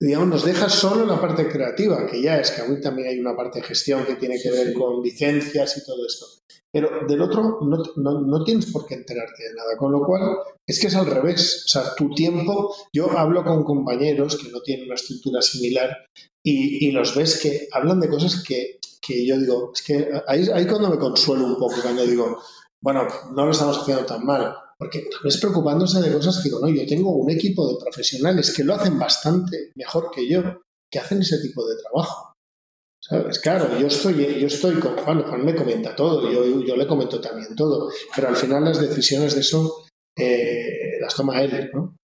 [0.00, 3.36] digamos, nos deja solo la parte creativa, que ya es que aún también hay una
[3.36, 6.26] parte de gestión que tiene que ver con licencias y todo esto.
[6.72, 10.38] Pero del otro no, no, no, tienes por qué enterarte de nada, con lo cual
[10.66, 11.62] es que es al revés.
[11.66, 15.96] O sea, tu tiempo, yo hablo con compañeros que no tienen una estructura similar
[16.42, 20.48] y, y los ves que hablan de cosas que, que yo digo, es que ahí,
[20.52, 22.38] ahí cuando me consuelo un poco, cuando digo,
[22.84, 24.54] bueno, no lo estamos haciendo tan mal.
[24.78, 28.62] Porque es preocupándose de cosas que digo, no, yo tengo un equipo de profesionales que
[28.62, 30.42] lo hacen bastante mejor que yo,
[30.92, 32.34] que hacen ese tipo de trabajo.
[33.02, 33.38] ¿Sabes?
[33.38, 37.20] Claro, yo estoy, yo estoy con Juan, Juan me comenta todo, yo, yo le comento
[37.20, 39.84] también todo, pero al final las decisiones de eso
[40.18, 41.96] eh, las toma él, ¿no?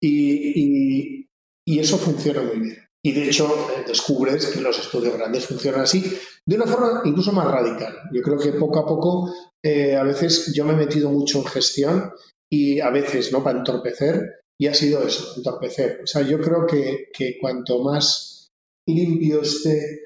[0.00, 1.26] y,
[1.66, 2.83] y eso funciona muy bien.
[3.04, 6.02] Y de hecho eh, descubres que los estudios grandes funcionan así,
[6.46, 7.94] de una forma incluso más radical.
[8.12, 11.44] Yo creo que poco a poco, eh, a veces yo me he metido mucho en
[11.44, 12.12] gestión
[12.50, 13.44] y a veces, ¿no?
[13.44, 16.00] Para entorpecer, y ha sido eso, entorpecer.
[16.02, 18.48] O sea, yo creo que, que cuanto más
[18.88, 20.04] limpio esté,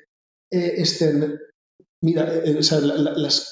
[0.53, 1.39] eh, estén,
[2.03, 2.81] mira, o sea,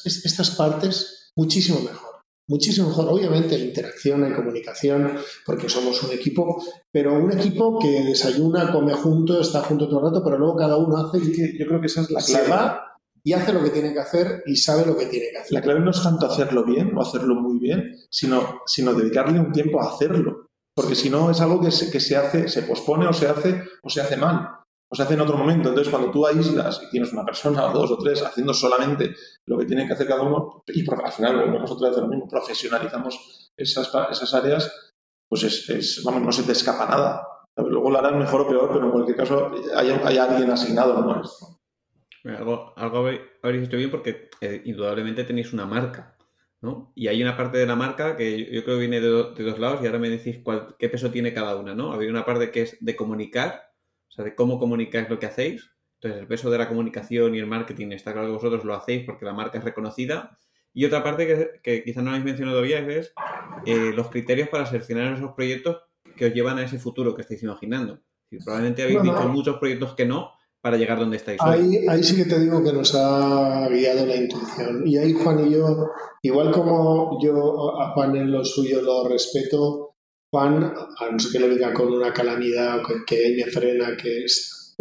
[0.04, 2.15] estas partes, muchísimo mejor
[2.48, 3.08] muchísimo mejor.
[3.08, 9.40] Obviamente interacción y comunicación, porque somos un equipo, pero un equipo que desayuna, come junto,
[9.40, 11.18] está junto todo el rato, pero luego cada uno hace.
[11.18, 12.44] Y yo creo que esa es la clave.
[12.44, 12.82] Se va
[13.22, 15.52] y hace lo que tiene que hacer y sabe lo que tiene que hacer.
[15.52, 19.52] La clave no es tanto hacerlo bien o hacerlo muy bien, sino, sino dedicarle un
[19.52, 20.46] tiempo a hacerlo.
[20.74, 23.62] Porque si no es algo que se, que se hace, se pospone o se hace
[23.82, 24.48] o se hace mal
[24.96, 25.68] se hace en otro momento.
[25.68, 29.14] Entonces, cuando tú aíslas y tienes una persona o dos o tres haciendo solamente
[29.46, 32.28] lo que tiene que hacer cada uno, y al final volvemos otra vez lo mismo,
[32.28, 34.94] profesionalizamos esas, esas áreas,
[35.28, 37.26] pues es, vamos, no se te escapa nada.
[37.56, 41.22] Luego lo harán mejor o peor, pero en cualquier caso hay, alguien asignado ¿no?
[42.24, 43.08] Algo, algo
[43.42, 46.16] habréis hecho bien porque eh, indudablemente tenéis una marca,
[46.60, 46.92] ¿no?
[46.94, 49.58] Y hay una parte de la marca que yo, creo que viene de, de, dos
[49.58, 51.92] lados y ahora me decís cuál, qué peso tiene cada una, ¿no?
[51.92, 53.65] Había una parte que es de comunicar
[54.16, 55.70] sea, de cómo comunicáis lo que hacéis.
[56.00, 59.04] Entonces, el peso de la comunicación y el marketing está claro que vosotros lo hacéis
[59.04, 60.38] porque la marca es reconocida.
[60.74, 63.12] Y otra parte que, que quizás no habéis mencionado todavía es
[63.64, 65.78] eh, los criterios para seleccionar esos proyectos
[66.16, 68.00] que os llevan a ese futuro que estáis imaginando.
[68.44, 72.24] probablemente habéis dicho muchos proyectos que no para llegar donde estáis ahí, Ahí sí que
[72.24, 74.82] te digo que nos ha guiado la intuición.
[74.84, 75.90] Y ahí Juan y yo,
[76.22, 79.85] igual como yo a Juan en lo suyo lo respeto,
[80.32, 83.96] Juan, a no ser que le venga con una calamidad o que, él me frena,
[83.96, 84.74] que es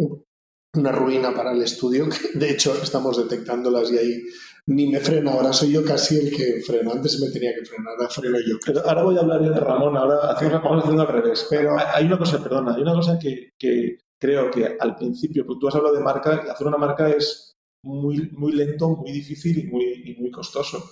[0.74, 4.22] una ruina para el estudio, que de hecho estamos detectándolas y ahí
[4.68, 7.94] ni me frena, ahora soy yo casi el que freno, antes me tenía que frenar,
[7.96, 8.56] ahora freno yo.
[8.64, 11.46] Pero ahora voy a hablar yo de Ramón, ahora hacemos, vamos haciendo al revés.
[11.48, 15.68] Pero hay una cosa, perdona, hay una cosa que, que creo que al principio, tú
[15.68, 20.02] has hablado de marca, hacer una marca es muy, muy lento, muy difícil y muy,
[20.04, 20.82] y muy costoso.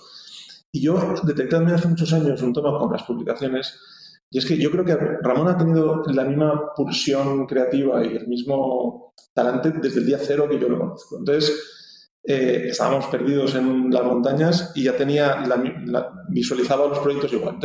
[0.71, 0.95] Y yo
[1.49, 3.79] también hace muchos años un tema con las publicaciones,
[4.31, 8.27] y es que yo creo que Ramón ha tenido la misma pulsión creativa y el
[8.27, 11.17] mismo talante desde el día cero que yo lo conozco.
[11.19, 17.59] Entonces, eh, estábamos perdidos en las montañas y ya tenía, la, visualizaba los proyectos igual.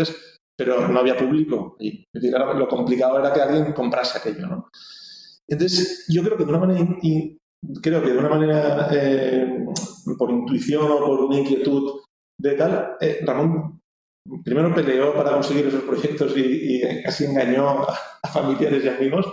[0.57, 1.77] pero no había público.
[1.81, 4.69] Y lo complicado era que alguien comprase aquello, ¿no?
[5.49, 6.87] Entonces, yo creo que de una manera,
[7.83, 9.65] creo que de una manera eh,
[10.17, 12.01] por intuición o por una inquietud
[12.39, 13.80] de tal, eh, Ramón
[14.45, 19.27] primero peleó para conseguir esos proyectos y, casi engañó a, a, familiares y amigos,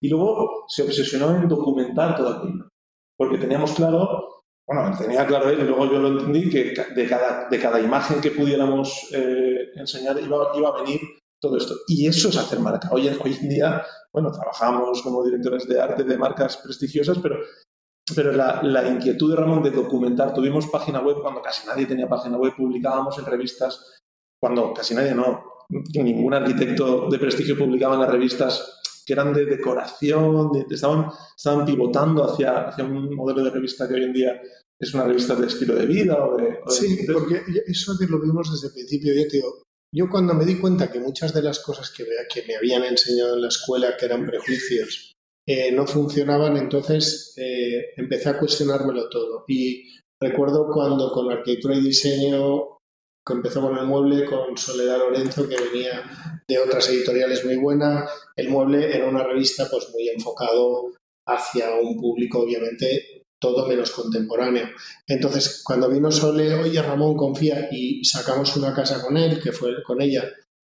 [0.00, 2.68] y luego se obsesionó en documentar todo aquello,
[3.16, 4.32] porque teníamos claro
[4.66, 8.20] bueno, tenía claro él y luego yo lo entendí que de cada, de cada imagen
[8.20, 11.00] que pudiéramos eh, enseñar iba, iba, a venir
[11.40, 11.74] todo esto.
[11.88, 12.88] Y eso es hacer marca.
[12.92, 17.36] Hoy, hoy en día, bueno, trabajamos como directores de arte de marcas prestigiosas, pero,
[18.14, 22.08] pero la, la, inquietud de Ramón de documentar, tuvimos página web cuando casi nadie tenía
[22.08, 24.01] página web, publicábamos en revistas,
[24.42, 29.46] cuando casi nadie no, ningún arquitecto de prestigio publicaba en las revistas que eran de
[29.46, 34.42] decoración, estaban, estaban pivotando hacia, hacia un modelo de revista que hoy en día
[34.80, 36.58] es una revista de estilo de vida o de...
[36.66, 39.14] sí, porque eso lo vimos desde el principio.
[39.14, 39.62] Yo, digo,
[39.94, 43.36] yo cuando me di cuenta que muchas de las cosas que, que me habían enseñado
[43.36, 45.12] en la escuela, que eran prejuicios,
[45.46, 49.44] eh, no funcionaban, entonces eh, empecé a cuestionármelo todo.
[49.46, 49.88] Y
[50.20, 52.72] recuerdo cuando con arquitectura y diseño
[53.24, 56.02] que empezó con el mueble, con Soledad Lorenzo, que venía
[56.46, 58.10] de otras editoriales muy buenas.
[58.36, 60.92] El mueble era una revista pues muy enfocado
[61.26, 64.68] hacia un público, obviamente, todo menos contemporáneo.
[65.06, 69.82] Entonces, cuando vino Sole, oye, Ramón, confía, y sacamos una casa con él, que fue
[69.82, 70.24] con ella,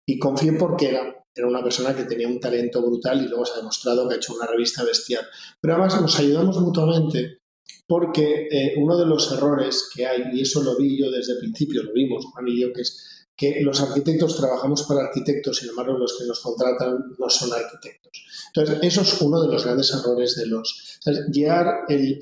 [0.07, 3.53] y confié porque era, era una persona que tenía un talento brutal y luego se
[3.53, 5.25] ha demostrado que ha hecho una revista bestial.
[5.61, 7.39] Pero además nos ayudamos mutuamente
[7.87, 11.39] porque eh, uno de los errores que hay, y eso lo vi yo desde el
[11.39, 15.69] principio, lo vimos Juan y yo, que es que los arquitectos trabajamos para arquitectos, sin
[15.69, 18.25] embargo los que nos contratan no son arquitectos.
[18.47, 20.99] Entonces, eso es uno de los grandes errores de los...
[21.31, 22.19] llegar el,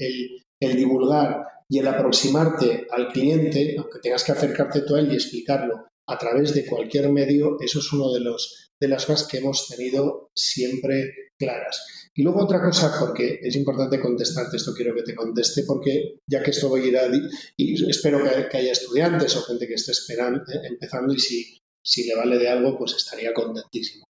[0.59, 5.15] el, divulgar y el aproximarte al cliente, aunque tengas que acercarte tú a él y
[5.15, 9.37] explicarlo a través de cualquier medio, eso es uno de, los, de las cosas que
[9.37, 12.09] hemos tenido siempre claras.
[12.15, 16.43] Y luego otra cosa, porque es importante contestarte, esto quiero que te conteste, porque ya
[16.43, 17.11] que esto voy a ir a...
[17.57, 22.07] Y espero que, haya estudiantes o gente que esté esperando, eh, empezando y si, si
[22.07, 24.05] le vale de algo, pues estaría contentísimo.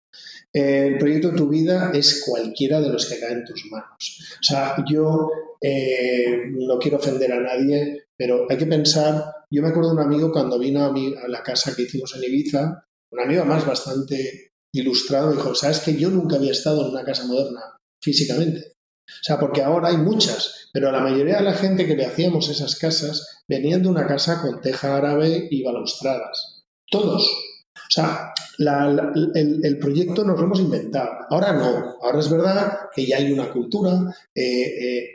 [0.53, 4.37] el proyecto de tu vida es cualquiera de los que caen en tus manos.
[4.41, 5.31] O sea, yo
[5.61, 10.03] eh, no quiero ofender a nadie, pero hay que pensar, yo me acuerdo de un
[10.03, 13.65] amigo cuando vino a, mi, a la casa que hicimos en Ibiza, un amigo más
[13.65, 17.61] bastante ilustrado, dijo, sabes que yo nunca había estado en una casa moderna
[18.01, 18.73] físicamente.
[19.07, 22.49] O sea, porque ahora hay muchas, pero la mayoría de la gente que le hacíamos
[22.49, 26.65] esas casas venían de una casa con teja árabe y balaustradas.
[26.91, 27.23] Todos.
[27.25, 31.11] O sea, el, proyecto nos lo hemos inventado.
[31.29, 31.97] Ahora no.
[32.03, 34.15] Ahora es verdad que ya hay una cultura.
[34.35, 35.09] Eh, eh,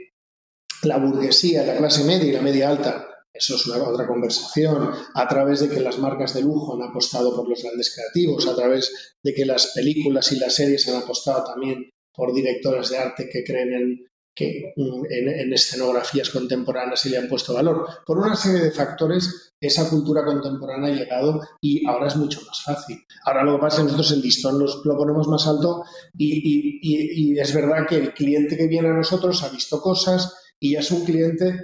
[0.84, 5.28] la burguesía, la clase media y la media alta, eso es una otra conversación, a
[5.28, 9.16] través de que las marcas de lujo han apostado por los grandes creativos, a través
[9.24, 13.44] de que las películas y las series han apostado también por directores de arte que
[13.44, 17.88] creen en, que, mm, en, escenografías contemporáneas y le han puesto valor.
[18.06, 22.64] Por una serie de factores, esa cultura contemporánea ha llegado y ahora es mucho más
[22.64, 22.98] fácil.
[23.26, 25.84] Ahora lo que pasa es que nosotros el listón lo ponemos más alto
[26.16, 30.74] y, y, es verdad que el cliente que viene a nosotros ha visto cosas y
[30.74, 31.60] ya es un cliente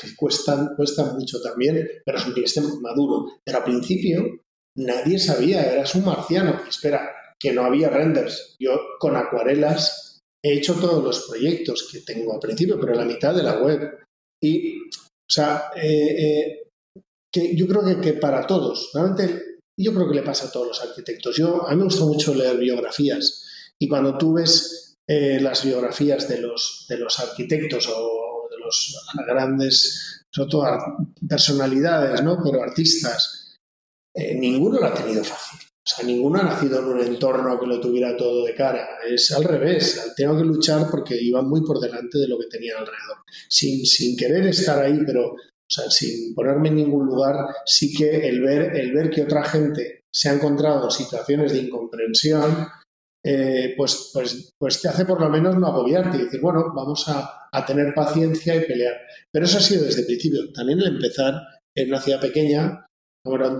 [0.00, 3.40] que cuesta, cuesta mucho también, pero es un cliente maduro.
[3.44, 4.40] Pero al principio
[4.76, 6.60] nadie sabía, eras un marciano.
[6.68, 8.56] Espera, que no había renders.
[8.58, 13.34] Yo con acuarelas he hecho todos los proyectos que tengo al principio, pero la mitad
[13.34, 13.98] de la web.
[14.42, 16.68] Y, o sea, eh, eh,
[17.32, 20.68] que yo creo que, que, para todos, realmente yo creo que le pasa a todos
[20.68, 21.36] los arquitectos.
[21.36, 23.44] Yo, a mí me gusta mucho leer biografías
[23.80, 28.17] y cuando tú ves eh, las biografías de los, de los arquitectos o
[28.68, 30.64] los grandes, sobre todo
[31.28, 32.38] personalidades, ¿no?
[32.42, 33.56] pero artistas,
[34.14, 35.60] ninguno lo ha tenido fácil.
[35.60, 38.86] O sea, ninguno ha nacido en un entorno que lo tuviera todo de cara.
[39.08, 40.12] Es al revés.
[40.14, 43.16] Tengo que luchar porque iba muy por delante de lo que tenía alrededor.
[43.48, 45.34] Sin, sin querer estar ahí, pero
[45.68, 49.44] o sea, sin ponerme en ningún lugar, sí que el ver, el ver que otra
[49.44, 52.68] gente se ha encontrado en situaciones de incomprensión,
[53.24, 57.08] eh, pues, pues, pues te hace por lo menos no agobiarte y decir, bueno, vamos
[57.08, 58.94] a, a, tener paciencia y pelear.
[59.32, 60.52] Pero eso ha sido desde el principio.
[60.52, 61.34] También el empezar
[61.76, 62.86] en una ciudad pequeña,
[63.24, 63.56] como era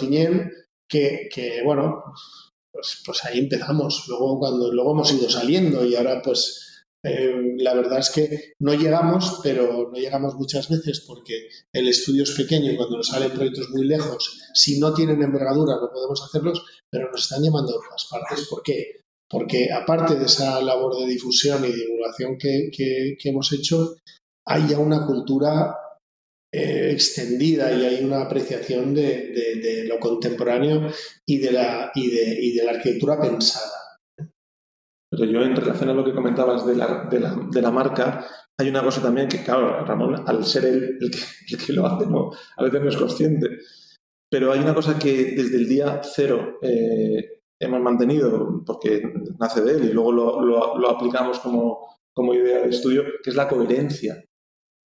[0.88, 2.02] que, que bueno,
[2.72, 4.04] pues, pues ahí empezamos.
[4.08, 6.68] Luego, cuando, luego hemos ido saliendo y ahora pues
[7.04, 12.24] eh, la verdad es que no llegamos, pero no llegamos muchas veces porque el estudio
[12.24, 16.22] es pequeño y cuando nos salen proyectos muy lejos, si no tienen envergadura no podemos
[16.22, 18.46] hacerlos, pero nos están llamando a otras partes.
[18.48, 19.02] ¿Por qué?
[19.30, 23.96] Porque aparte de esa labor de difusión y divulgación que, hemos hecho,
[24.46, 25.76] hay ya una cultura
[26.52, 30.90] eh, extendida y hay una apreciación de, lo contemporáneo
[31.26, 33.78] y de, la, y de la arquitectura pensada.
[35.10, 38.26] Pero yo, en relación a lo que comentabas de la, de la, de la marca,
[38.60, 41.18] hay una cosa también que, claro, Ramón, al ser él el que,
[41.50, 43.46] el que lo hace, no, a veces no es consciente.
[44.30, 49.02] Pero hay una cosa que desde el día cero eh, hemos mantenido, porque
[49.38, 53.30] nace de él y luego lo, lo, lo, aplicamos como, como idea de estudio, que
[53.30, 54.24] es la coherencia.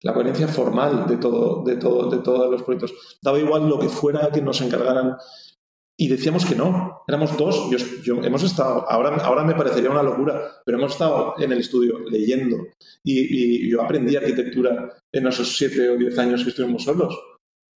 [0.02, 3.18] La coherencia formal de, todo, de, todo, de todos los proyectos.
[3.22, 5.16] Daba igual lo que fuera que nos encargaran
[5.96, 7.70] y decíamos que no, éramos dos.
[8.02, 12.00] Yo, hemos estado, ahora, ahora me parecería una locura, pero hemos estado en el estudio
[12.11, 12.56] leyendo
[13.04, 17.16] y, yo aprendí arquitectura en esos siete o diez años que estuvimos solos,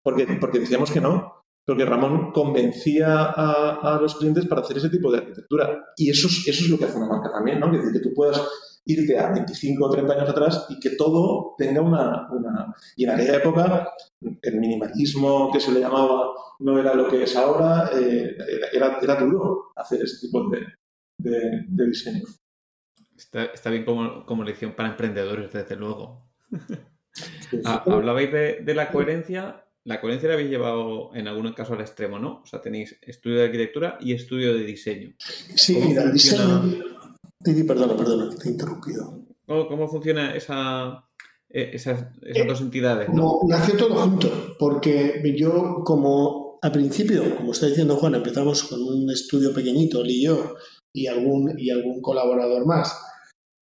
[0.02, 1.35] porque, porque decíamos que no,
[1.66, 5.84] porque Ramón convencía a, los clientes para hacer ese tipo de arquitectura.
[5.96, 7.70] Y eso es, eso es lo que hace una marca también, ¿no?
[7.70, 8.40] Que, decir, que tú puedas
[8.84, 12.72] irte a 25 o 30 años atrás y que todo tenga una, una...
[12.94, 13.92] Y en aquella época
[14.42, 18.36] el minimalismo que se le llamaba no era lo que es ahora, eh,
[18.72, 20.66] era, era, duro hacer ese tipo de,
[21.18, 22.22] de, diseño.
[23.16, 26.30] Está, está, bien como, como lección para emprendedores, desde luego.
[27.64, 29.65] Ah, hablabais de, de, la coherencia.
[29.86, 32.40] La coherencia la habéis llevado en algún caso al extremo, ¿no?
[32.42, 35.14] O sea, tenéis estudio de arquitectura y estudio de diseño.
[35.18, 36.62] Sí, mira, el diseño.
[37.66, 39.22] perdona, perdona, te he interrumpido.
[39.46, 41.08] ¿Cómo, funciona esa,
[41.48, 43.08] e, esas, esas dos entidades?
[43.10, 43.38] ¿no?
[43.48, 49.08] nació todo junto, porque yo como al principio, como está diciendo Juan, empezamos con un
[49.08, 50.56] estudio pequeñito, él y yo,
[50.92, 53.00] y algún, y algún colaborador más.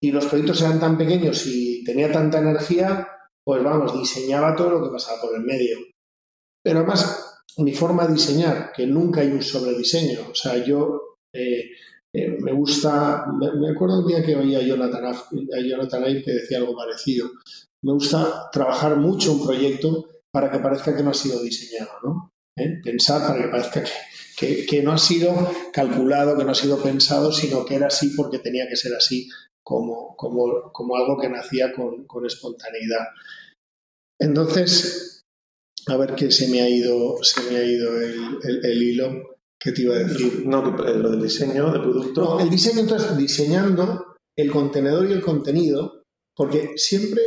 [0.02, 3.06] Y los proyectos eran tan pequeños y tenía tanta energía,
[3.44, 5.76] pues vamos, diseñaba todo lo que pasaba por el medio.
[6.64, 11.70] Pero además, mi forma de diseñar, que nunca hay un sobrediseño, o sea, yo eh,
[12.14, 16.59] eh, me gusta, me, acuerdo un día que oía a Jonathan, a Jonathan que decía
[16.59, 17.31] algo parecido,
[17.83, 22.31] me gusta trabajar mucho un proyecto para que parezca que no ha sido diseñado, ¿no?
[22.57, 22.81] ¿eh?
[22.83, 23.85] pensar para que parezca
[24.37, 28.38] que, no ha sido calculado, que no ha sido pensado, sino que era así porque
[28.38, 29.29] tenía que ser así,
[29.62, 33.07] como, como, como algo que nacía con, espontaneidad.
[34.20, 35.13] Entonces,
[35.86, 39.82] a ver qué se me ha ido, se me ha ido el, hilo que te
[39.82, 40.46] iba a decir.
[40.46, 42.22] No, lo del diseño del producto.
[42.22, 46.02] No, el diseño, entonces, diseñando el contenedor y el contenido,
[46.36, 47.22] porque siempre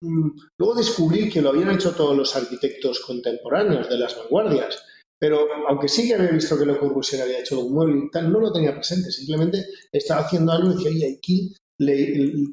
[0.00, 4.82] Mm, luego descubrí que lo habían hecho todos los arquitectos contemporáneos de las vanguardias,
[5.18, 8.30] pero aunque sí que había visto que Le Corbusier había hecho un mueble y tal,
[8.32, 11.54] no lo tenía presente, simplemente estaba haciendo algo y decía, oye, aquí,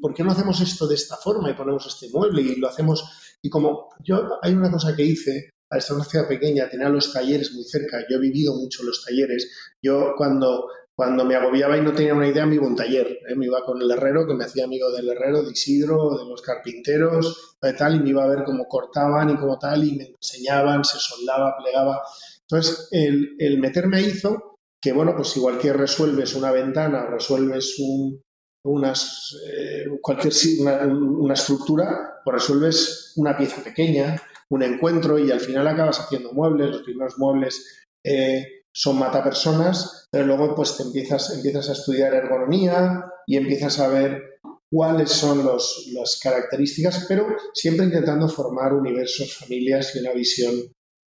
[0.00, 3.04] ¿por qué no hacemos esto de esta forma y ponemos este mueble y lo hacemos?
[3.42, 7.12] Y como yo, hay una cosa que hice, a esta una ciudad pequeña, tenía los
[7.12, 9.50] talleres muy cerca, yo he vivido mucho los talleres,
[9.82, 13.18] yo cuando cuando me agobiaba y no tenía una idea, me iba a un taller.
[13.28, 13.34] ¿eh?
[13.36, 16.40] Me iba con el herrero, que me hacía amigo del herrero, de Isidro, de los
[16.40, 20.04] carpinteros, de tal, y me iba a ver cómo cortaban y cómo tal, y me
[20.06, 22.00] enseñaban, se soldaba, plegaba.
[22.40, 28.22] Entonces, el, el meterme hizo que, bueno, pues igual que resuelves una ventana, resuelves un,
[28.66, 35.40] unas, eh, cualquier una, una, estructura, pues resuelves una pieza pequeña, un encuentro, y al
[35.40, 37.84] final acabas haciendo muebles, los primeros muebles.
[38.04, 43.88] Eh, son matapersonas, pero luego pues te empiezas, empiezas a estudiar ergonomía y empiezas a
[43.88, 44.38] ver
[44.70, 50.54] cuáles son los, las características, pero siempre intentando formar universos, familias y una visión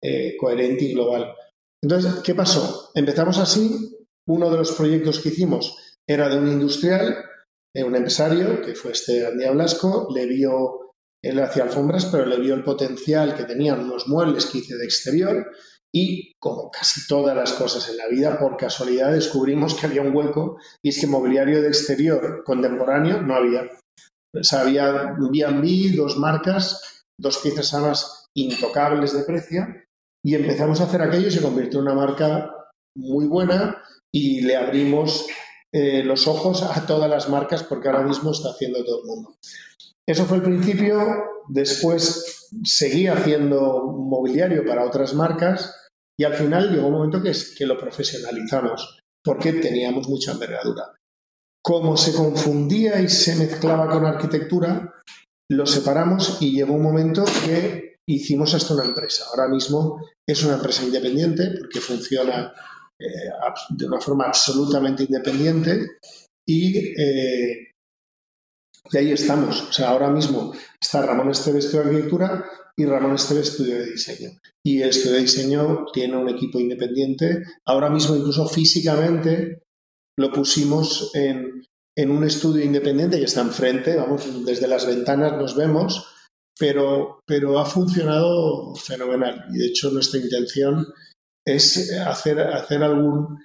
[0.02, 1.32] eh, coherente y global.
[1.84, 2.92] Entonces, ¿qué pasó?
[2.96, 3.96] Empezamos así,
[4.28, 7.18] uno de los proyectos que hicimos era de un industrial,
[7.76, 12.56] un empresario, que fue este Andy Blasco, le vio, él hacía alfombras, pero le vio
[12.56, 15.48] el potencial que tenían unos muebles que hice de exterior
[15.94, 20.16] y como casi todas las cosas en la vida, por casualidad descubrimos que había un
[20.16, 23.64] hueco y es que mobiliario de exterior contemporáneo no había.
[24.36, 29.66] O sea, había B&B, dos marcas, dos piezas más intocables de precio
[30.24, 32.52] y empezamos a hacer aquello y se convirtió en una marca
[32.96, 33.82] muy buena
[34.14, 35.28] y le abrimos
[35.74, 39.36] eh, los ojos a todas las marcas porque ahora mismo está haciendo todo el mundo.
[40.08, 40.98] Eso fue el principio,
[41.48, 45.76] después seguí haciendo mobiliario para otras marcas
[46.18, 50.96] y al final llegó un momento que, que lo profesionalizamos porque teníamos mucha envergadura.
[51.62, 54.96] como se confundía y se mezclaba con arquitectura,
[55.52, 59.26] lo separamos y llegó un momento que hicimos hasta una empresa.
[59.30, 62.54] Ahora mismo es una empresa independiente porque funciona
[63.00, 63.30] eh,
[63.70, 65.88] de una forma absolutamente independiente
[66.46, 67.74] y, eh,
[68.92, 69.70] y, ahí estamos.
[69.70, 72.46] O sea, ahora mismo está Ramón Esteve Estudio de Arquitectura
[72.76, 74.32] y Ramón Esteve Estudio de Diseño.
[74.66, 77.44] Y el Estudio de Diseño tiene un equipo independiente.
[77.66, 79.64] Ahora mismo incluso físicamente
[80.18, 81.64] lo pusimos en,
[81.96, 86.06] en un estudio independiente que está enfrente, vamos, desde las ventanas nos vemos,
[86.58, 89.46] pero, pero ha funcionado fenomenal.
[89.54, 90.86] Y de hecho nuestra intención
[91.56, 93.38] es hacer, hacer algún,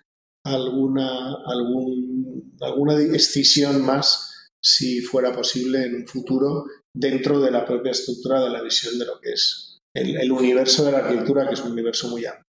[0.44, 7.92] alguna, algún, alguna escisión más, si fuera posible, en un futuro, dentro de la propia
[7.92, 11.54] estructura de la visión de lo que es el, el universo de la arquitectura, que
[11.54, 12.44] es un universo muy amplio.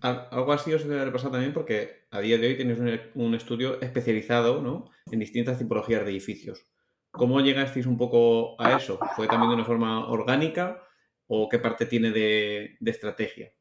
[0.00, 2.78] Algo así os debe haber pasado también porque a día de hoy tenéis
[3.14, 4.90] un, estudio especializado ¿no?
[5.10, 6.66] en distintas tipologías de edificios.
[7.10, 9.00] ¿Cómo llegasteis un poco a eso?
[9.16, 10.82] ¿Fue también de una forma orgánica
[11.26, 13.52] o qué parte tiene de, estrategia?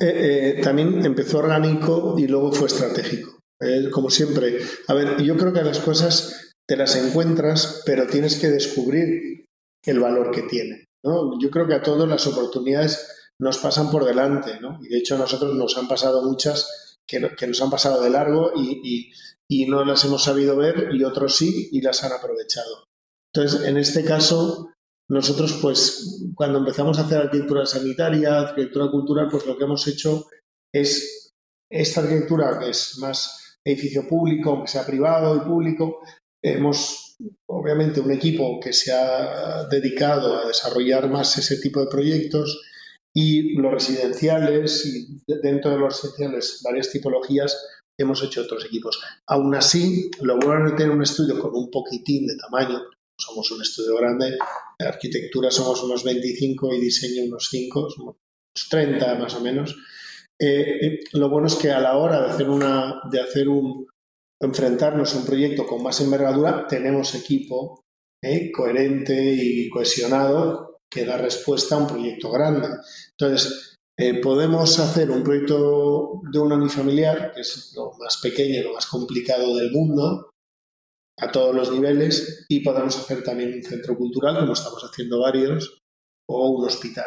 [0.00, 3.38] Eh, eh, también empezó orgánico y luego fue estratégico.
[3.60, 4.58] Eh, como siempre.
[4.86, 9.46] A ver, yo creo que las cosas te las encuentras, pero tienes que descubrir
[9.84, 10.84] el valor que tiene.
[11.04, 11.38] ¿no?
[11.40, 13.08] Yo creo que a todos las oportunidades
[13.40, 14.78] nos pasan por delante, ¿no?
[14.82, 18.52] Y de hecho a nosotros nos han pasado muchas que, nos han pasado de largo
[18.54, 19.12] y,
[19.66, 22.84] no las hemos sabido ver y otros sí y las han aprovechado.
[23.32, 24.70] Entonces, en este caso,
[25.10, 30.26] nosotros pues cuando empezamos a hacer arquitectura sanitaria, arquitectura cultural, pues lo que hemos hecho
[30.74, 31.34] es
[31.70, 36.00] esta arquitectura que es más edificio público, aunque sea privado y público,
[36.42, 37.16] hemos
[37.48, 42.62] obviamente un equipo que se ha dedicado a desarrollar más ese tipo de proyectos
[43.14, 47.66] y los residenciales, y dentro de los residenciales varias tipologías,
[47.98, 49.00] hemos hecho otros equipos.
[49.26, 52.82] Aún así, lo bueno de tener un estudio con un poquitín de tamaño,
[53.18, 54.38] somos un estudio grande,
[54.78, 58.16] arquitectura somos unos 25 y diseño unos 5, somos
[58.70, 59.76] 30 más o menos.
[60.40, 63.88] Eh, eh, lo bueno es que a la hora de hacer, una, de hacer un,
[64.40, 67.82] enfrentarnos a un proyecto con más envergadura, tenemos equipo
[68.22, 72.68] eh, coherente y cohesionado que da respuesta a un proyecto grande.
[73.10, 78.62] Entonces, eh, podemos hacer un proyecto de una unifamiliar, que es lo más pequeño y
[78.62, 80.30] lo más complicado del mundo,
[81.20, 85.82] a todos los niveles, y podemos hacer también un centro cultural, como estamos haciendo varios,
[86.28, 87.06] o un hospital.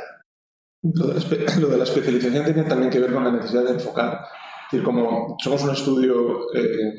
[0.84, 4.14] Lo de la, especialización tiene también que ver con la necesidad de enfocar.
[4.14, 6.96] Es decir, como somos un estudio eh,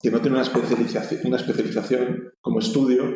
[0.00, 3.14] que no tiene una especialización, una especialización como estudio,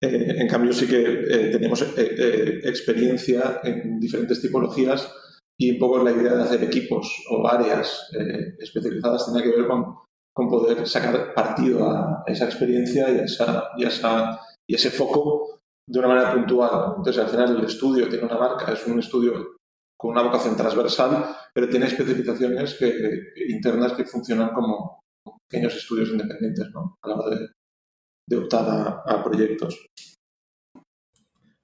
[0.00, 5.12] eh, en cambio, sí que eh, tenemos eh, experiencia en diferentes tipologías
[5.58, 8.08] y un poco la idea de hacer equipos o áreas
[8.60, 9.96] especializadas tiene que ver con,
[10.38, 15.60] con, poder sacar partido a esa experiencia y a, esa, y, esa, y ese foco
[15.88, 16.94] de una manera puntual.
[16.98, 19.56] Entonces, al final, el estudio tiene una marca, es un estudio
[19.98, 25.00] con una vocación transversal, pero tiene especializaciones que, internas que funcionan como
[25.48, 26.96] pequeños estudios independientes ¿no?
[27.02, 27.48] a la hora de,
[28.28, 29.86] de optar a, proyectos.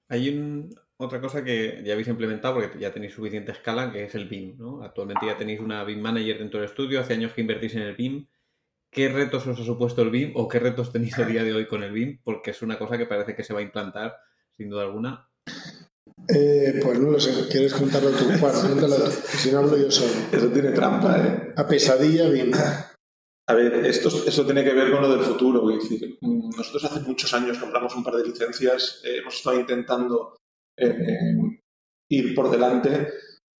[0.09, 4.27] Hay otra cosa que ya habéis implementado porque ya tenéis suficiente escala, que es el
[4.27, 4.57] BIM.
[4.57, 4.83] ¿no?
[4.83, 7.95] Actualmente ya tenéis una BIM Manager dentro del estudio, hace años que invertís en el
[7.95, 8.27] BIM.
[8.95, 11.67] ¿Qué retos os ha supuesto el BIM o qué retos tenéis a día de hoy
[11.67, 12.21] con el BIM?
[12.23, 14.15] Porque es una cosa que parece que se va a implantar,
[14.55, 15.29] sin duda alguna.
[16.29, 18.23] Eh, pues no lo sé, ¿quieres contarlo tú?
[18.39, 18.57] Bueno,
[19.27, 20.13] si no hablo yo solo.
[20.31, 21.53] Eso tiene trampa, ¿eh?
[21.57, 22.53] A pesadilla, BIM.
[23.47, 25.67] A ver, esto, esto tiene que ver con lo del futuro.
[25.67, 30.37] decir, nosotros hace muchos años compramos un par de licencias, eh, hemos estado intentando
[30.77, 31.59] eh,
[32.09, 33.09] ir por delante,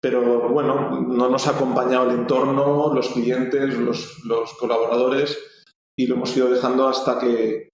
[0.05, 5.35] pero bueno, no nos ha acompañado el entorno, los clientes, los, colaboradores
[5.97, 7.69] y lo hemos ido dejando hasta que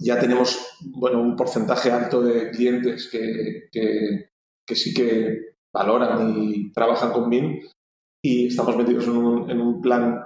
[0.00, 7.12] ya tenemos bueno, un porcentaje alto de clientes que, que, sí que valoran y trabajan
[7.12, 7.60] con BIM
[8.24, 10.24] y estamos metidos en un, en un plan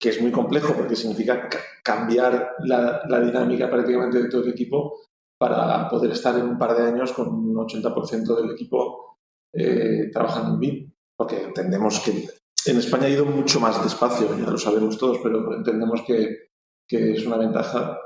[0.00, 1.48] que es muy complejo porque significa
[1.82, 5.00] cambiar la, dinámica prácticamente de todo el equipo
[5.36, 9.13] para poder estar en un par de años con un 80% del equipo
[9.54, 10.92] eh, trabajando en BIM.
[11.16, 12.28] Porque entendemos que
[12.66, 16.48] en España ha ido mucho más despacio, ya lo sabemos todos, pero entendemos que,
[16.88, 17.98] es una ventaja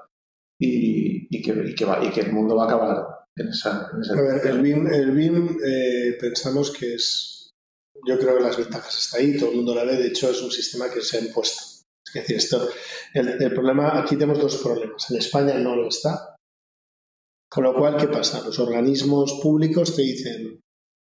[0.59, 3.87] y, que, el mundo va a acabar en esa...
[3.87, 7.51] a ver, el BIM, el BIM eh, pensamos que es...
[8.07, 10.41] Yo creo que las ventajas están ahí, todo el mundo la ve, de hecho es
[10.43, 11.79] un sistema que se ha impuesto
[12.09, 12.69] es decir, esto,
[13.15, 15.11] el, problema, aquí tenemos dos problemas.
[15.11, 16.37] En España no lo está.
[17.51, 18.43] Con lo cual, ¿qué pasa?
[18.45, 20.61] Los organismos públicos te dicen,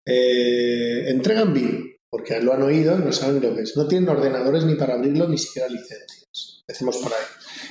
[0.08, 3.76] eh, entregan BIM, porque lo han oído y no saben lo que es.
[3.76, 6.64] No tienen ordenadores ni para abrirlo, ni siquiera licencias.
[6.68, 7.26] Empecemos por ahí.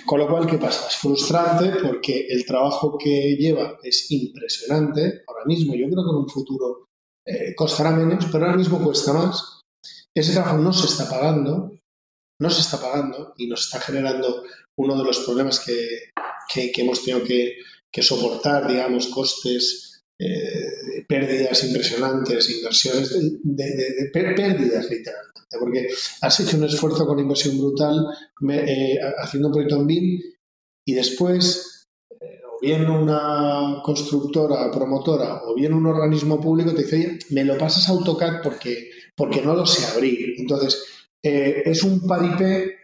[0.05, 0.87] Con lo cual, ¿qué pasa?
[0.89, 5.23] Es frustrante porque el trabajo que lleva es impresionante.
[5.27, 6.87] Ahora mismo, yo creo que en un futuro
[7.27, 9.63] eh, costará menos, pero ahora mismo cuesta más.
[10.15, 11.77] Ese trabajo no se está pagando,
[12.41, 14.45] no se está pagando y nos está generando
[14.79, 16.13] uno de los problemas que,
[16.55, 17.57] hemos tenido que,
[18.03, 25.41] soportar, digamos, costes, eh, pérdidas impresionantes, inversiones, de, pérdidas literalmente.
[25.59, 25.89] Porque
[26.23, 28.07] has hecho un esfuerzo con inversión brutal
[28.51, 30.21] eh, haciendo un proyecto en BIM
[30.85, 36.97] y después eh, o bien una constructora, promotora, o bien un organismo público te dice,
[36.97, 40.35] oye, me lo pasas a AutoCAD porque, porque no lo sé abrir.
[40.39, 40.83] Entonces,
[41.23, 42.77] es un paripé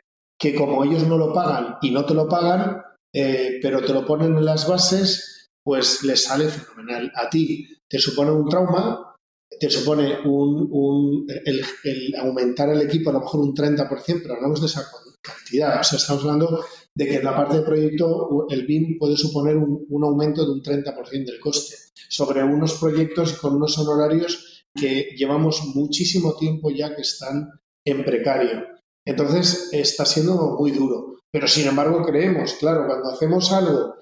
[0.42, 2.82] que como ellos no lo pagan y no te lo pagan,
[3.14, 7.12] eh, pero te lo ponen en las bases, pues les sale fenomenal.
[7.14, 9.14] A ti te supone un trauma,
[9.58, 13.88] te supone un, el, aumentar el equipo a lo mejor un 30%,
[14.22, 14.84] pero hablamos de esa
[15.20, 15.80] cantidad.
[15.80, 19.56] O sea, estamos hablando de que en la parte de proyecto el BIM puede suponer
[19.56, 21.76] un, un aumento de un 30% del coste
[22.08, 27.50] sobre unos proyectos con unos honorarios que llevamos muchísimo tiempo ya que están
[27.86, 28.66] en precario.
[29.06, 31.18] Entonces está siendo muy duro.
[31.30, 33.94] Pero sin embargo creemos, claro, cuando hacemos algo,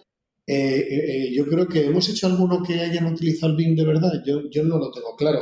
[0.47, 3.85] eh, eh, eh, yo creo que hemos hecho alguno que hayan utilizado el BIM de
[3.85, 5.41] verdad, yo, yo no lo tengo claro.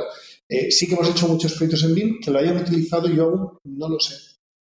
[0.69, 3.89] sí que hemos hecho muchos proyectos en BIM que lo hayan utilizado, yo aún no
[3.89, 4.15] lo sé.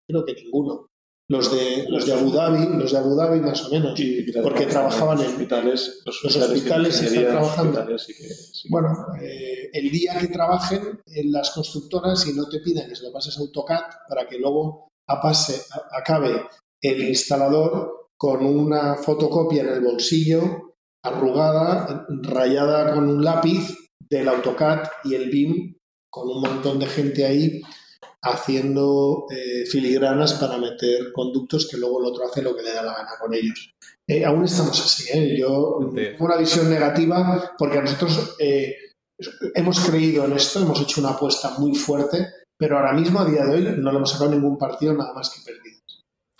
[0.07, 0.89] Creo que ninguno.
[1.29, 3.99] Los de, los de Abu Dhabi, los de Abu Dhabi más o menos,
[4.41, 6.01] porque trabajaban en hospitales.
[6.05, 7.85] Los, hospitales, están trabajando.
[8.69, 9.07] Bueno,
[9.73, 13.37] el día que trabajen en las constructoras y no te pidan que se lo pases
[13.37, 16.45] a AutoCAD para que luego acabe
[16.81, 23.75] el instalador con una fotocopia en el bolsillo, arrugada, rayada con un lápiz
[24.09, 25.75] del AutoCAD y el BIM,
[26.09, 27.61] con un montón de gente ahí
[28.21, 32.81] haciendo eh, filigranas para meter conductos que luego el otro hace lo que le da
[32.81, 33.71] la gana con ellos.
[34.07, 35.05] Eh, aún estamos así.
[35.13, 35.37] ¿eh?
[35.37, 41.57] Yo tengo una visión negativa porque nosotros hemos creído en esto, hemos hecho una apuesta
[41.59, 44.93] muy fuerte pero ahora mismo, a día de hoy, no le hemos sacado ningún partido
[44.93, 45.41] nada más que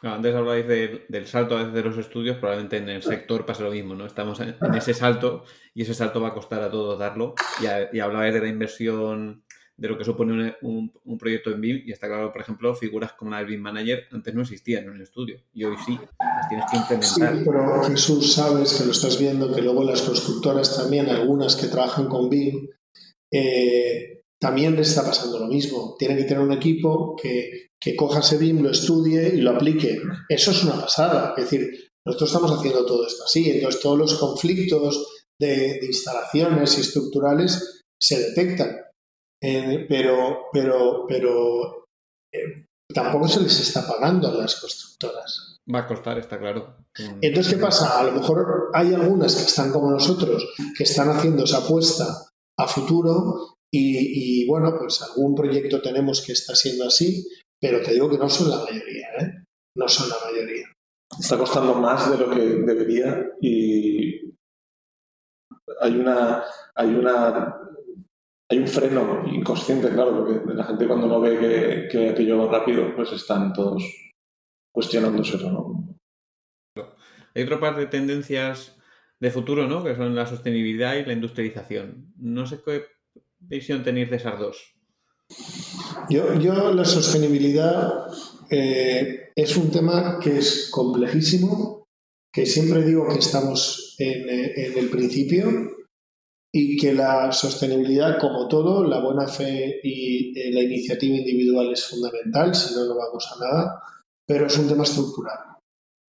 [0.04, 3.72] antes hablabais del salto a veces de los estudios, probablemente en el sector pasa lo
[3.72, 4.06] mismo, ¿no?
[4.06, 5.44] Estamos en, ese salto
[5.74, 7.34] y ese salto va a costar a todos darlo.
[7.62, 9.44] Y, hablabais de la inversión,
[9.76, 13.32] de lo que supone un, proyecto en BIM y está claro, por ejemplo, figuras como
[13.32, 16.66] la del BIM Manager antes no existían en un estudio y hoy sí, las tienes
[16.70, 17.38] que implementar.
[17.38, 21.68] Sí, pero Jesús, sabes que lo estás viendo, que luego las constructoras también, algunas que
[21.68, 22.70] trabajan con BIM,
[23.32, 25.96] eh, también les está pasando lo mismo.
[25.98, 30.00] Tienen que tener un equipo que, que coja ese BIM, lo estudie y lo aplique.
[30.30, 31.34] Eso es una pasada.
[31.38, 33.50] Es decir, nosotros estamos haciendo todo esto así.
[33.50, 35.08] Entonces, todos los conflictos
[35.40, 38.78] de, instalaciones y estructurales se detectan.
[39.42, 41.86] Eh, pero pero, pero
[42.34, 45.60] eh, tampoco se les está pagando a las constructoras.
[45.74, 46.78] Va a costar, está claro.
[47.22, 48.00] Entonces, ¿qué pasa?
[48.00, 52.06] A lo mejor hay algunas que están como nosotros, que están haciendo esa apuesta
[52.58, 57.28] a futuro y, bueno, pues algún proyecto tenemos que está siendo así,
[57.60, 59.44] pero te digo que no son la mayoría, ¿eh?
[59.76, 60.66] No son la mayoría.
[61.20, 64.34] Está costando más de lo que debería y
[65.80, 66.44] hay una,
[66.76, 67.56] hay una
[68.50, 72.60] hay un freno inconsciente, claro, porque la gente cuando no ve que, que aquello va
[72.60, 73.84] rápido, pues están todos
[74.74, 75.98] cuestionándose ¿no?
[77.36, 78.80] Hay otra parte de tendencias
[79.20, 79.84] de futuro, ¿no?
[79.84, 82.14] Que son la sostenibilidad y la industrialización.
[82.18, 82.86] No sé qué
[83.40, 84.74] visión tenéis de esas dos?
[86.10, 88.08] Yo, yo la sostenibilidad
[88.50, 91.88] eh, es un tema que es complejísimo,
[92.34, 95.50] que siempre digo que estamos en, en, el principio
[96.54, 101.86] y que la sostenibilidad, como todo, la buena fe y eh, la iniciativa individual es
[101.86, 103.84] fundamental, si no, no vamos a nada,
[104.26, 105.40] pero es un tema estructural,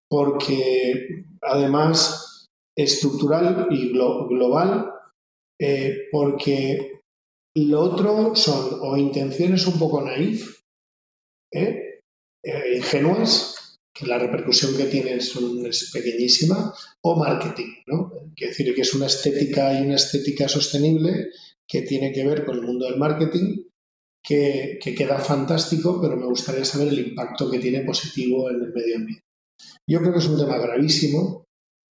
[0.08, 4.92] porque además estructural y global,
[5.60, 6.97] eh, porque
[7.54, 10.62] lo otro son o intenciones un poco naif,
[11.52, 12.00] ¿eh?
[12.44, 16.72] Eh, ingenuas, que la repercusión que tienen es pequeñísima,
[17.02, 18.12] o marketing, ¿no?
[18.36, 21.30] Quiere decir que es una estética y una estética sostenible
[21.66, 23.64] que tiene que ver con el mundo del marketing,
[24.22, 28.96] que, queda fantástico, pero me gustaría saber el impacto que tiene positivo en el medio
[28.96, 29.24] ambiente.
[29.86, 31.46] Yo creo que es un tema gravísimo,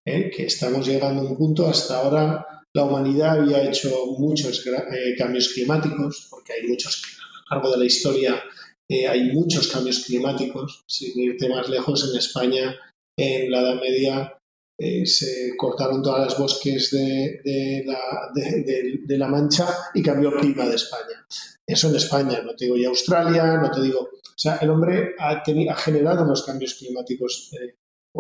[0.05, 0.29] ¿eh?
[0.29, 2.45] que estamos llegando a un punto hasta ahora
[2.77, 7.01] la humanidad había hecho muchos eh, cambios climáticos, porque hay muchos,
[7.49, 8.43] a lo largo de la historia
[8.87, 10.83] eh, hay muchos cambios climáticos.
[10.87, 12.75] Sin irte más lejos, en España,
[13.17, 14.33] en la Edad Media,
[14.79, 17.83] eh, se cortaron todas las bosques de,
[19.17, 21.25] la, Mancha y cambió el clima de España.
[21.65, 24.01] Eso en España, no te digo ya Australia, no te digo...
[24.01, 25.43] O sea, el hombre ha,
[25.75, 27.73] generado los cambios climáticos, eh,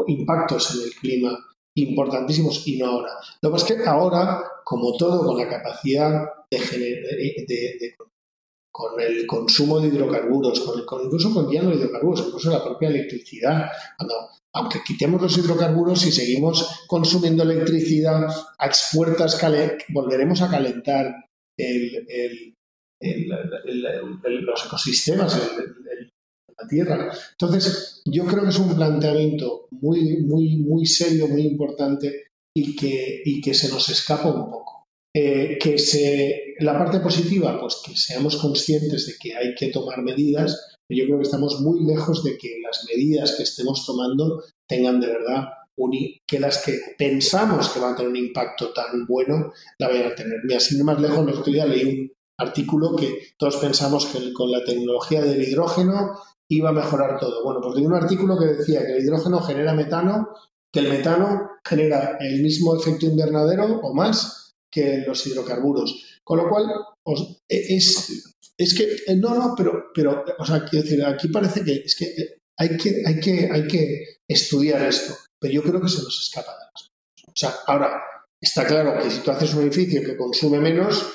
[0.07, 1.37] impactos en el clima
[1.77, 3.11] importantísimos y no ahora.
[3.41, 6.57] Lo que pasa es que ahora, como todo, con la capacidad de,
[7.47, 7.95] de,
[8.71, 13.71] con el consumo de hidrocarburos, con, incluso con ya hidrocarburos, incluso la propia electricidad.
[13.97, 14.15] Cuando,
[14.53, 19.39] aunque quitemos los hidrocarburos y seguimos consumiendo electricidad a expuertas,
[19.89, 21.25] volveremos a calentar
[22.99, 25.41] los ecosistemas,
[26.59, 27.11] la Tierra.
[27.31, 33.21] Entonces, yo creo que es un planteamiento muy, muy, muy serio, muy importante y que,
[33.23, 34.85] y que se nos escapa un poco.
[35.15, 40.01] Eh, que se, la parte positiva, pues que seamos conscientes de que hay que tomar
[40.03, 40.75] medidas.
[40.89, 45.07] Yo creo que estamos muy lejos de que las medidas que estemos tomando tengan de
[45.07, 45.45] verdad
[45.77, 45.91] un,
[46.25, 50.15] que las que pensamos que van a tener un impacto tan bueno la vayan a
[50.15, 50.39] tener.
[50.43, 54.51] Mira, sin más lejos, el otro día leí un artículo que todos pensamos que con
[54.51, 56.19] la tecnología del hidrógeno
[56.49, 57.43] iba a mejorar todo.
[57.43, 60.29] Bueno, pues leí un artículo que decía que el hidrógeno genera metano,
[60.71, 66.19] que el metano genera el mismo efecto invernadero o más que los hidrocarburos.
[66.23, 66.65] Con lo cual,
[67.47, 71.63] e, es, es que, eh, no, no, pero, pero, o sea, quiero decir, aquí parece
[71.63, 75.81] que es que eh, hay que, hay que, hay que estudiar esto, pero yo creo
[75.81, 76.91] que se nos escapa de las manos.
[77.27, 78.01] O sea, ahora,
[78.41, 81.05] está claro que si tú haces un edificio que consume menos,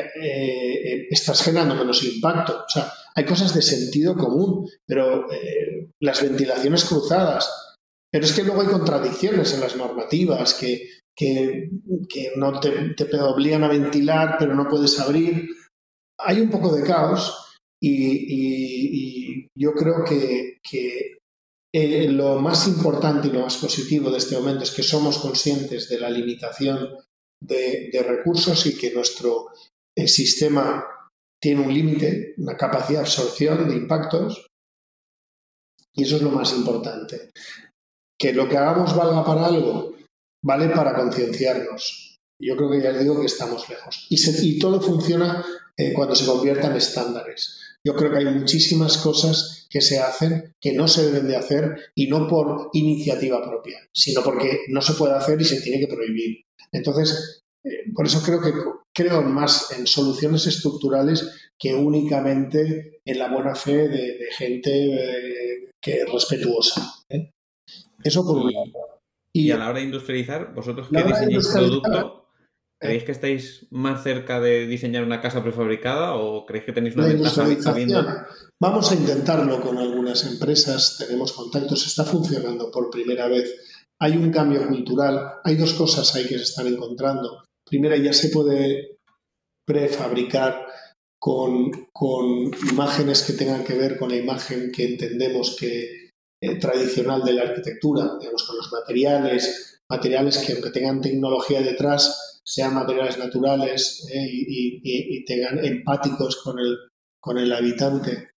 [0.00, 2.64] que, eh, estás generando menos impacto.
[2.66, 5.26] O sea, hay cosas de sentido común, pero
[6.00, 7.48] las ventilaciones cruzadas.
[8.10, 11.70] Pero es que luego hay contradicciones en las normativas que que,
[12.36, 15.48] no te, te, obligan a ventilar, pero no puedes abrir.
[16.18, 20.58] Hay un poco de caos y, yo creo que,
[21.72, 25.88] eh, lo más importante y lo más positivo de este momento es que somos conscientes
[25.88, 26.96] de la limitación
[27.42, 29.48] de, recursos y que nuestro
[29.96, 30.84] eh, sistema
[31.40, 34.46] tiene un límite, una capacidad de absorción de impactos.
[35.92, 37.30] Y eso es lo más importante.
[38.18, 39.94] Que lo que hagamos valga para algo,
[40.42, 42.18] vale para concienciarnos.
[42.40, 44.06] Yo creo que ya le digo que estamos lejos.
[44.08, 45.44] Y, todo funciona
[45.76, 47.60] eh, cuando se convierta en estándares.
[47.86, 51.76] Yo creo que hay muchísimas cosas que se hacen que no se deben de hacer
[51.94, 55.94] y no por iniciativa propia, sino porque no se puede hacer y se tiene que
[55.94, 56.44] prohibir.
[56.72, 57.43] Entonces,
[57.94, 58.52] por eso creo que
[58.94, 66.02] creo más en soluciones estructurales que únicamente en la buena fe de, gente eh, que
[66.02, 67.04] es respetuosa.
[68.02, 69.00] Eso por un lado.
[69.32, 72.28] Y, a la hora de industrializar, vosotros que diseñáis producto,
[72.80, 77.08] ¿creéis que estáis más cerca de diseñar una casa prefabricada o creéis que tenéis una
[77.08, 78.06] ventaja sabiendo?
[78.62, 83.82] Vamos a intentarlo con algunas empresas, tenemos contactos, está funcionando por primera vez.
[84.00, 87.44] Hay un cambio cultural, hay dos cosas ahí que se están encontrando.
[87.66, 88.98] Primera, ya se puede
[89.66, 90.66] prefabricar
[91.18, 96.04] con, con imágenes que tengan que ver con la imagen que entendemos que
[96.42, 102.42] eh, tradicional de la arquitectura, digamos, con los materiales, materiales que aunque tengan tecnología detrás,
[102.44, 106.76] sean materiales naturales eh, y, tengan empáticos con el,
[107.18, 108.32] con el habitante.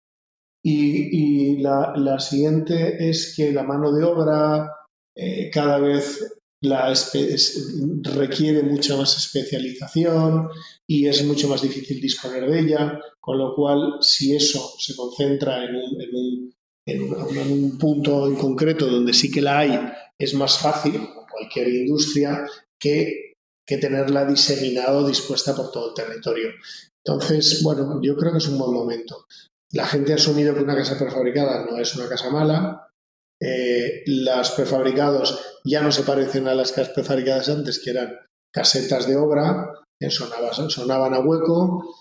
[0.64, 4.72] Y, la, siguiente es que la mano de obra
[5.16, 6.40] eh, cada vez
[6.70, 10.50] requiere mucha más especialización
[10.88, 15.64] y es mucho más difícil disponer de ella, con lo cual si eso se concentra
[15.66, 15.76] en
[17.52, 19.80] un punto en concreto donde sí que la hay,
[20.18, 21.02] es más fácil,
[21.36, 22.46] cualquier industria,
[22.80, 23.34] que,
[23.66, 26.50] que tenerla diseminado, dispuesta por todo el territorio.
[27.04, 29.26] Entonces, bueno, yo creo que es un buen momento.
[29.72, 32.88] La gente ha asumido que una casa prefabricada no es una casa mala.
[33.42, 38.18] Eh, las prefabricados ya no se parecen a las casas prefabricadas antes, que eran
[38.52, 41.96] casetas de obra, que sonaban, sonaban a hueco.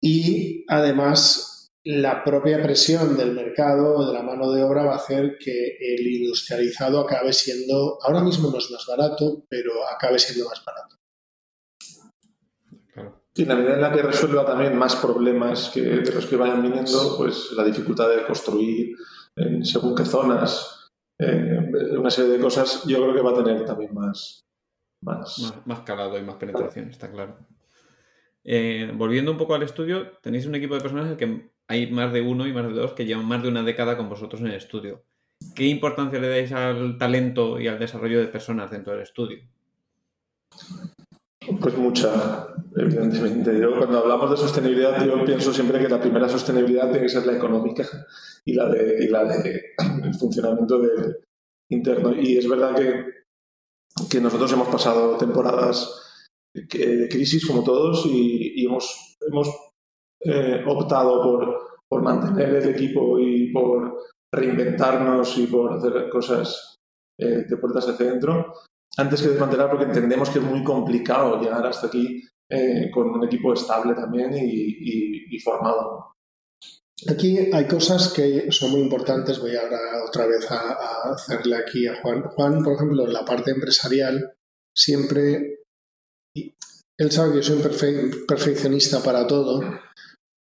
[0.00, 5.38] Y además la propia presión del mercado de la mano de obra va a hacer
[5.38, 10.64] que el industrializado acabe siendo, ahora mismo no es más barato, pero acabe siendo más
[10.64, 10.96] barato.
[13.34, 16.62] Y la medida en la que resuelva también más problemas que de los que vayan
[16.62, 18.96] viniendo, pues la dificultad de construir
[19.36, 23.94] en según qué zonas, una serie de cosas, yo creo que va a tener también
[23.94, 24.44] más,
[25.02, 25.54] más...
[25.64, 27.38] más calado y más penetración, está claro.
[28.44, 32.22] Eh, volviendo un poco al estudio, tenéis un equipo de personas que hay más de
[32.22, 34.54] uno y más de dos que llevan más de una década con vosotros en el
[34.54, 35.04] estudio.
[35.54, 39.42] ¿Qué importancia le dais al talento y al desarrollo de personas dentro del estudio?
[41.60, 43.58] Pues mucha, evidentemente.
[43.60, 47.26] Yo cuando hablamos de sostenibilidad, yo pienso siempre que la primera sostenibilidad tiene que ser
[47.26, 47.84] la económica
[48.44, 50.80] y la de, la de el funcionamiento
[51.70, 52.14] interno.
[52.14, 53.04] Y es verdad que,
[54.10, 56.02] que nosotros hemos pasado temporadas
[56.54, 59.48] de crisis como todos y, hemos, hemos
[60.20, 63.98] eh, optado por, por mantener el equipo y por
[64.34, 66.76] reinventarnos y por hacer cosas
[67.18, 68.52] eh, de puertas hacia adentro,
[68.96, 73.24] antes que desmantelar, porque entendemos que es muy complicado llegar hasta aquí eh, con un
[73.24, 76.14] equipo estable también y, formado.
[77.10, 79.38] Aquí hay cosas que son muy importantes.
[79.38, 82.22] Voy ahora otra vez a, hacerle aquí a Juan.
[82.22, 84.34] Juan, por ejemplo, en la parte empresarial,
[84.74, 85.58] siempre.
[86.34, 89.60] Él sabe que yo soy un perfeccionista para todo,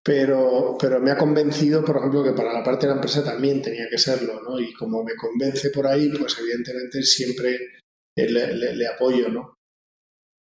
[0.02, 3.62] pero, pero me ha convencido, por ejemplo, que para la parte de la empresa también
[3.62, 4.58] tenía que serlo, ¿no?
[4.58, 7.79] Y como me convence por ahí, pues evidentemente siempre
[8.28, 9.54] le, apoyo, ¿no?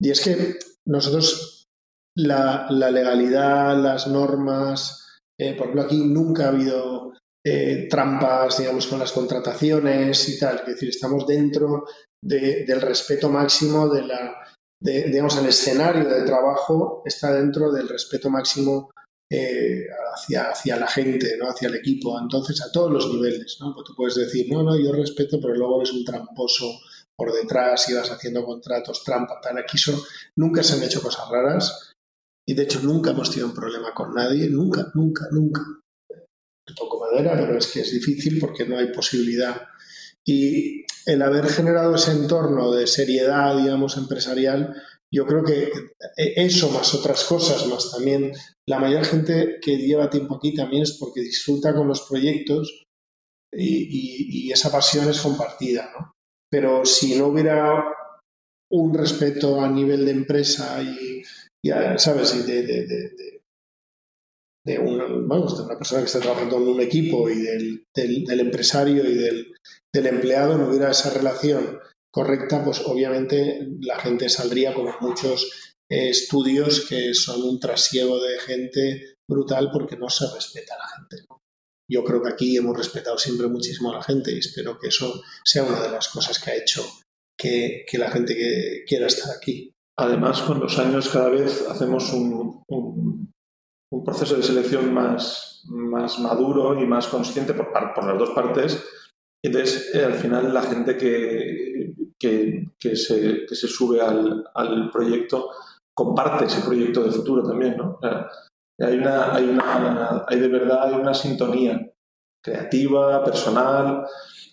[0.02, 1.66] Y es que nosotros,
[2.16, 7.14] la, legalidad, las normas, eh, por ejemplo, aquí nunca ha habido
[7.46, 10.60] eh, trampas, digamos, con las contrataciones y tal.
[10.60, 11.86] Es decir, estamos dentro
[12.24, 14.36] del respeto máximo de la,
[14.80, 18.92] digamos, el escenario de trabajo está dentro del respeto máximo
[19.30, 21.50] eh, hacia, hacia la gente, ¿no?
[21.50, 22.18] hacia el equipo.
[22.20, 23.58] Entonces, a todos los niveles.
[23.60, 23.76] ¿no?
[23.84, 26.80] Tú puedes decir, no, no, yo respeto, pero luego eres un tramposo
[27.18, 29.58] por detrás, ibas haciendo contratos, trampa, tal.
[29.58, 30.00] Aquí son,
[30.36, 31.94] nunca se han hecho cosas raras
[32.48, 35.62] y de hecho nunca hemos tenido un problema con nadie, nunca, nunca, nunca.
[36.76, 39.68] Toco madera, pero es que es difícil porque no hay posibilidad.
[40.26, 44.76] Y el haber generado ese entorno de seriedad, digamos, empresarial,
[45.12, 45.72] yo creo que
[46.18, 48.34] eso más otras cosas, más también
[48.68, 52.84] la mayor gente que lleva tiempo aquí también es porque disfruta con los proyectos
[53.54, 56.17] y, y esa pasión es compartida, ¿no?
[56.50, 57.84] Pero si no hubiera
[58.72, 61.24] un respeto a nivel de empresa y,
[61.98, 62.46] ¿sabes?
[62.46, 63.42] de, de,
[64.66, 69.06] de, una, vamos, de una persona que está trabajando en un equipo y del, empresario
[69.06, 69.54] y del,
[69.94, 71.80] empleado, no hubiera esa relación
[72.14, 78.40] correcta, pues obviamente la gente saldría con muchos eh, estudios que son un trasiego de
[78.40, 81.26] gente brutal porque no se respeta a la gente.
[81.90, 85.22] Yo creo que aquí hemos respetado siempre muchísimo a la gente y espero que eso
[85.44, 86.84] sea una de las cosas que ha hecho
[87.38, 89.74] que, la gente que quiera estar aquí.
[89.98, 96.80] Además, con los años cada vez hacemos un, un, proceso de selección más, más maduro
[96.80, 98.84] y más consciente por, por las dos partes.
[99.44, 105.50] Entonces, eh, al final, la gente que, que, se, que se, sube al, al, proyecto
[105.94, 107.78] comparte ese proyecto de futuro también.
[107.78, 108.00] ¿no?
[108.80, 111.92] Hay, una, hay, una, hay de verdad hay una sintonía
[112.42, 114.06] creativa, personal.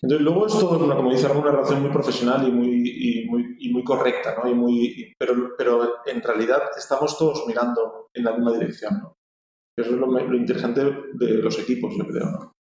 [0.03, 3.73] Entonces, luego es todo, como dice, una relación muy profesional y muy, y muy, y
[3.73, 4.51] muy correcta, ¿no?
[4.51, 9.17] Y muy, pero, pero en realidad estamos todos mirando en la misma dirección, ¿no?
[9.77, 10.83] Eso es lo, lo interesante
[11.15, 12.53] de los equipos, yo creo, ¿no?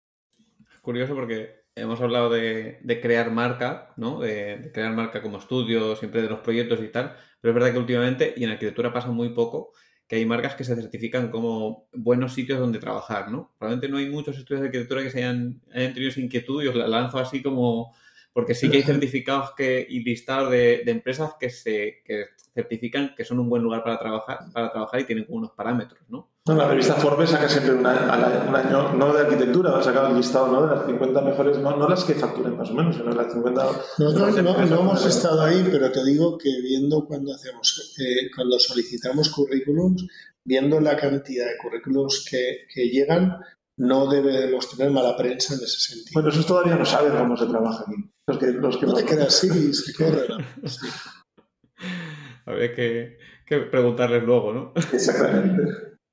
[0.81, 4.19] Curioso porque hemos hablado de, de crear marca, ¿no?
[4.19, 7.71] De, de, crear marca como estudio, siempre de los proyectos y tal, pero es verdad
[7.71, 9.73] que últimamente, y en arquitectura pasa muy poco,
[10.07, 13.51] que hay marcas que se certifican como buenos sitios donde trabajar, ¿no?
[13.57, 16.75] Probablemente no hay muchos estudios de arquitectura que se hayan, tenido esa inquietud y os
[16.75, 17.93] la lanzo así como...
[18.33, 23.25] Porque sí que hay certificados que, y listados de, empresas que se que certifican que
[23.25, 26.29] son un buen lugar para trabajar, para trabajar y tienen unos parámetros, ¿no?
[26.45, 30.67] la revista Forbes saca siempre un año, no de arquitectura, ha sacado el listado ¿no?
[30.67, 33.63] de las 50 mejores, no, no las que facturen más o menos, sino las 50...
[33.97, 38.59] Nosotros no, no, hemos estado ahí, pero te digo que viendo cuando hacemos, eh, cuando
[38.59, 40.05] solicitamos currículums,
[40.43, 43.37] viendo la cantidad de currículums que, que llegan,
[43.77, 46.11] no debemos tener mala prensa en ese sentido.
[46.13, 47.95] Bueno, esos todavía no saben cómo se trabaja aquí.
[48.27, 50.27] Los que, los que no te quedas así, se corre.
[50.65, 50.87] Sí.
[52.45, 54.73] Habría que, que preguntarles luego, ¿no?
[54.75, 55.63] Exactamente.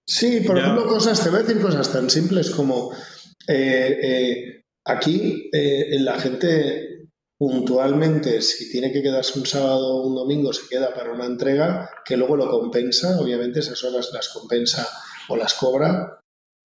[0.07, 2.93] Sí, por ejemplo, cosas, te voy a decir cosas tan simples como
[3.47, 7.09] eh, eh, aquí eh, la gente
[7.39, 11.91] puntualmente, si tiene que quedarse un sábado o un domingo, se queda para una entrega
[12.05, 14.87] que luego lo compensa, obviamente esas horas las compensa
[15.29, 16.20] o las cobra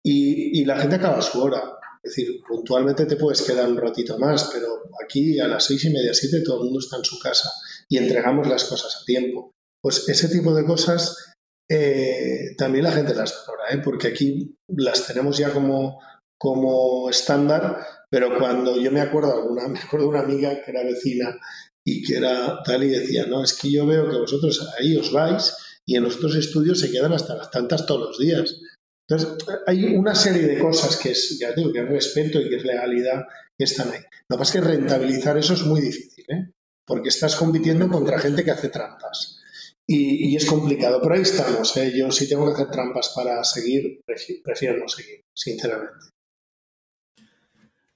[0.04, 1.78] y, la gente acaba su hora.
[2.02, 4.66] Es decir, puntualmente te puedes quedar un ratito más, pero
[5.04, 7.50] aquí a las seis y media, siete, todo el mundo está en su casa
[7.88, 9.52] y entregamos las cosas a tiempo.
[9.80, 11.32] Pues ese tipo de cosas
[11.70, 13.80] eh, también la gente las valora, ¿eh?
[13.82, 16.00] porque aquí las tenemos ya como,
[16.38, 17.78] como estándar,
[18.10, 21.38] pero cuando yo me acuerdo, alguna, me acuerdo de una amiga que era vecina
[21.86, 25.12] y que era tal y decía, no, es que yo veo que vosotros ahí os
[25.12, 28.60] vais y en los otros estudios se quedan hasta las tantas todos los días.
[29.08, 32.56] Entonces, hay una serie de cosas que es, ya digo, que es respeto y que
[32.56, 33.26] es legalidad
[33.58, 34.00] que están ahí.
[34.28, 36.52] Lo que pasa es que rentabilizar eso es muy difícil, ¿eh?
[36.86, 39.40] porque estás compitiendo contra gente que hace trampas.
[39.84, 41.76] Y, es complicado, pero ahí estamos.
[41.76, 41.92] ¿eh?
[41.94, 44.00] Yo si tengo que hacer trampas para seguir,
[44.42, 46.06] prefiero no seguir, sinceramente.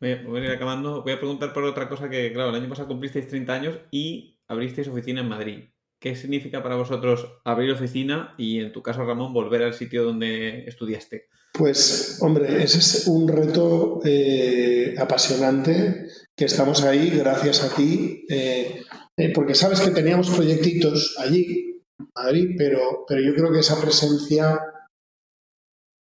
[0.01, 1.03] Voy a ir acabando.
[1.03, 4.39] Voy a preguntar por otra cosa que, claro, el año pasado cumplisteis 30 años y
[4.49, 5.65] abristeis oficina en Madrid.
[6.01, 10.65] ¿Qué significa para vosotros abrir oficina y en tu caso, Ramón, volver al sitio donde
[10.67, 11.29] estudiaste?
[11.53, 18.83] Pues, hombre, ese es un reto eh, apasionante que estamos ahí gracias a ti, eh,
[19.17, 21.81] eh, porque sabes que teníamos proyectitos allí,
[22.15, 24.61] Madrid, pero, pero yo creo que esa presencia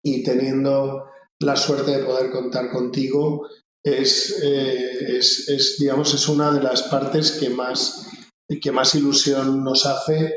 [0.03, 1.03] y teniendo
[1.39, 3.47] la suerte de poder contar contigo
[3.83, 8.07] es, es, es, digamos, es una de las partes que más,
[8.60, 10.36] que más ilusión nos hace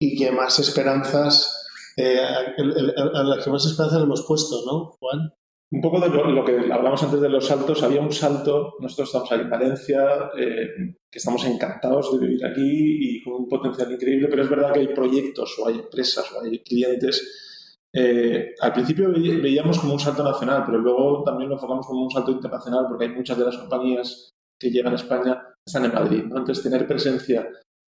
[0.00, 5.32] y que más esperanzas eh, a las que más esperanza hemos puesto, ¿no, Juan?
[5.72, 9.32] Un poco de lo, que hablamos antes de los saltos, había un salto, nosotros estamos
[9.32, 10.68] aquí en Valencia, eh,
[11.10, 14.80] que estamos encantados de vivir aquí y con un potencial increíble, pero es verdad que
[14.80, 17.78] hay proyectos o hay empresas o hay clientes.
[17.92, 22.10] Eh, al principio veíamos como un salto nacional, pero luego también lo enfocamos como un
[22.10, 26.24] salto internacional porque hay muchas de las compañías que llegan a España están en Madrid.
[26.24, 26.38] ¿no?
[26.38, 27.48] Entonces, tener presencia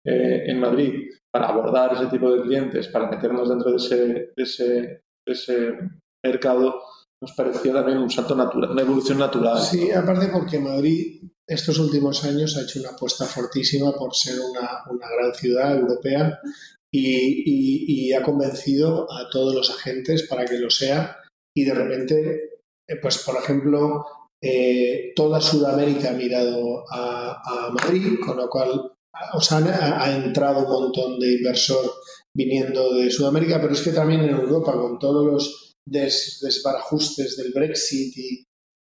[0.08, 3.98] en Madrid para abordar ese tipo de clientes, para meternos dentro de ese,
[4.36, 5.74] de ese, de ese
[6.24, 6.80] mercado,
[7.22, 9.58] nos parecía también un salto natural, una evolución natural.
[9.60, 14.84] Sí, aparte porque Madrid estos últimos años ha hecho una apuesta fortísima por ser una,
[14.90, 16.40] una gran ciudad europea
[16.92, 21.18] y, y, ha convencido a todos los agentes para que lo sea
[21.54, 24.06] y de repente, eh, pues por ejemplo,
[24.42, 28.92] eh, toda Sudamérica ha mirado a, Madrid, con lo cual
[29.34, 31.92] o sea, ha, entrado un montón de inversor
[32.36, 38.14] viniendo de Sudamérica, pero es que también en Europa, con todos los desbarajustes del Brexit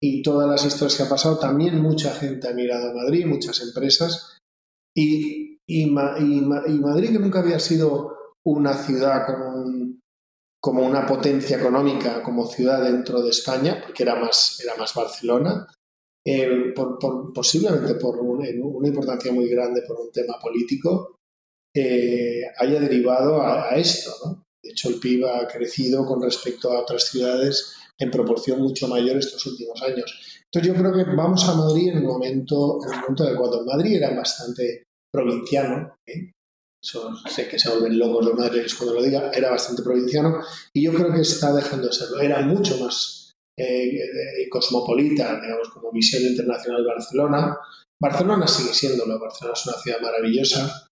[0.00, 3.60] y, todas las historias que ha pasado, también mucha gente ha mirado a Madrid, muchas
[3.60, 4.36] empresas.
[4.96, 9.64] Y, y, Madrid, que nunca había sido una ciudad como,
[10.62, 15.66] como una potencia económica, como ciudad dentro de España, porque era más, era más Barcelona,
[16.24, 21.18] eh, por, posiblemente por una importancia muy grande por un tema político,
[21.74, 24.12] eh, haya derivado a, esto.
[24.24, 24.44] ¿no?
[24.62, 29.16] De hecho, el PIB ha crecido con respecto a otras ciudades en proporción mucho mayor
[29.16, 30.42] estos últimos años.
[30.44, 33.64] Entonces yo creo que vamos a Madrid en el momento, en el momento adecuado.
[33.64, 36.30] Madrid era bastante provinciano, ¿eh?
[36.82, 40.40] Sé que se vuelven locos los madrileños cuando lo diga, era bastante provinciano
[40.72, 42.20] y yo creo que está dejando de serlo.
[42.20, 47.58] Era mucho más eh, cosmopolita, digamos, como visión internacional Barcelona.
[48.00, 50.88] Barcelona sigue siéndolo, Barcelona es una ciudad maravillosa,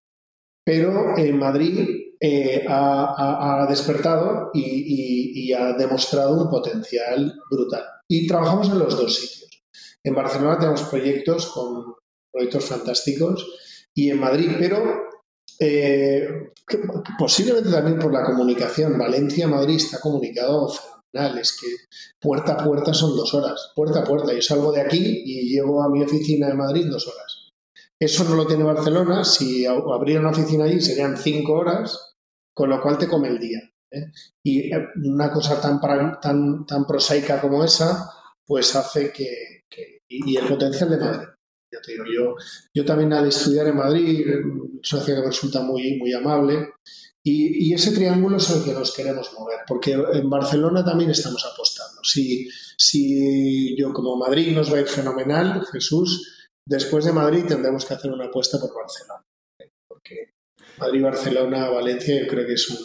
[0.65, 7.85] pero en Madrid eh, ha, despertado y, ha demostrado un potencial brutal.
[8.09, 9.65] Y trabajamos en los dos sitios.
[10.05, 11.95] En Barcelona tenemos proyectos con
[12.33, 13.47] proyectos fantásticos
[13.95, 15.10] y en Madrid, pero
[15.61, 16.53] eh,
[17.19, 18.99] posiblemente también por la comunicación.
[18.99, 20.69] Valencia-Madrid está comunicado
[21.13, 21.67] es que
[22.21, 24.33] puerta a puerta son dos horas, puerta a puerta.
[24.33, 27.49] Yo salgo de aquí y llego a mi oficina de Madrid dos horas.
[27.99, 32.15] Eso no lo tiene Barcelona, si abriera una oficina allí serían cinco horas,
[32.55, 33.59] con lo cual te come el día.
[33.91, 34.07] ¿eh?
[34.43, 35.81] Y eh, una cosa tan,
[36.21, 38.11] tan, tan prosaica como esa,
[38.47, 39.65] pues hace que,
[40.09, 41.29] y, el potencial de Madrid.
[41.73, 42.35] Ya te digo, yo,
[42.75, 44.27] yo también al estudiar en Madrid,
[44.83, 46.71] socio que me resulta muy, muy amable,
[47.23, 52.03] y, ese triángulo es el que nos queremos mover, porque en Barcelona también estamos apostando.
[52.03, 52.49] Si,
[52.79, 57.95] si yo como Madrid nos va a ir fenomenal, Jesús, después de Madrid tendremos que
[57.95, 59.23] hacer una apuesta por Barcelona.
[59.87, 60.33] Porque
[60.79, 62.79] Madrid, Barcelona, Valencia, yo creo que es un...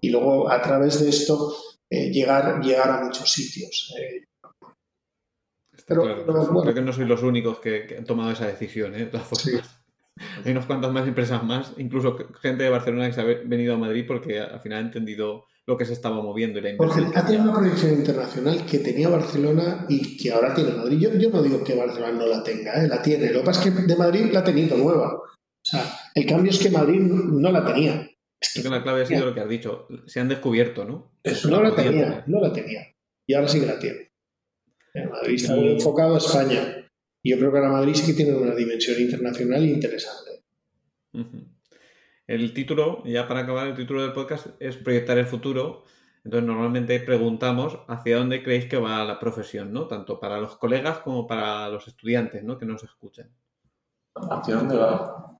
[0.00, 1.54] Y luego a través de esto
[1.90, 3.92] eh, llegar, llegar a muchos sitios.
[3.98, 4.24] Eh.
[5.86, 6.02] Pero,
[6.62, 9.10] Creo que no sois los únicos que, han tomado esa decisión, ¿eh?
[10.44, 13.78] Hay unas cuantas más empresas más, incluso gente de Barcelona que se ha venido a
[13.78, 17.24] Madrid porque al final ha entendido lo que se estaba moviendo y la Porque ha
[17.24, 20.98] tenido una proyección internacional que tenía Barcelona y que ahora tiene Madrid.
[20.98, 22.88] Yo, yo no digo que Barcelona no la tenga, ¿eh?
[22.88, 23.32] la tiene.
[23.32, 25.14] Lo que pasa es que de Madrid la ha tenido nueva.
[25.14, 28.08] O sea, el cambio es que Madrid no la tenía.
[28.40, 29.86] Es que la clave ha sido lo que has dicho.
[30.06, 31.12] Se han descubierto, ¿no?
[31.22, 32.80] Eso, no la tenía, no la tenía.
[33.26, 34.11] Y ahora sí que la tiene.
[34.94, 36.82] Madrid está muy enfocado a España
[37.24, 40.42] yo creo que ahora Madrid sí que tiene una dimensión internacional interesante.
[42.26, 45.84] El título, ya para acabar, el título del podcast es Proyectar el futuro.
[46.24, 49.86] Entonces, normalmente preguntamos hacia dónde creéis que va la profesión, ¿no?
[49.86, 52.58] Tanto para los colegas como para los estudiantes, ¿no?
[52.58, 53.28] Que nos escuchan.
[54.14, 55.38] ¿Hacia dónde va?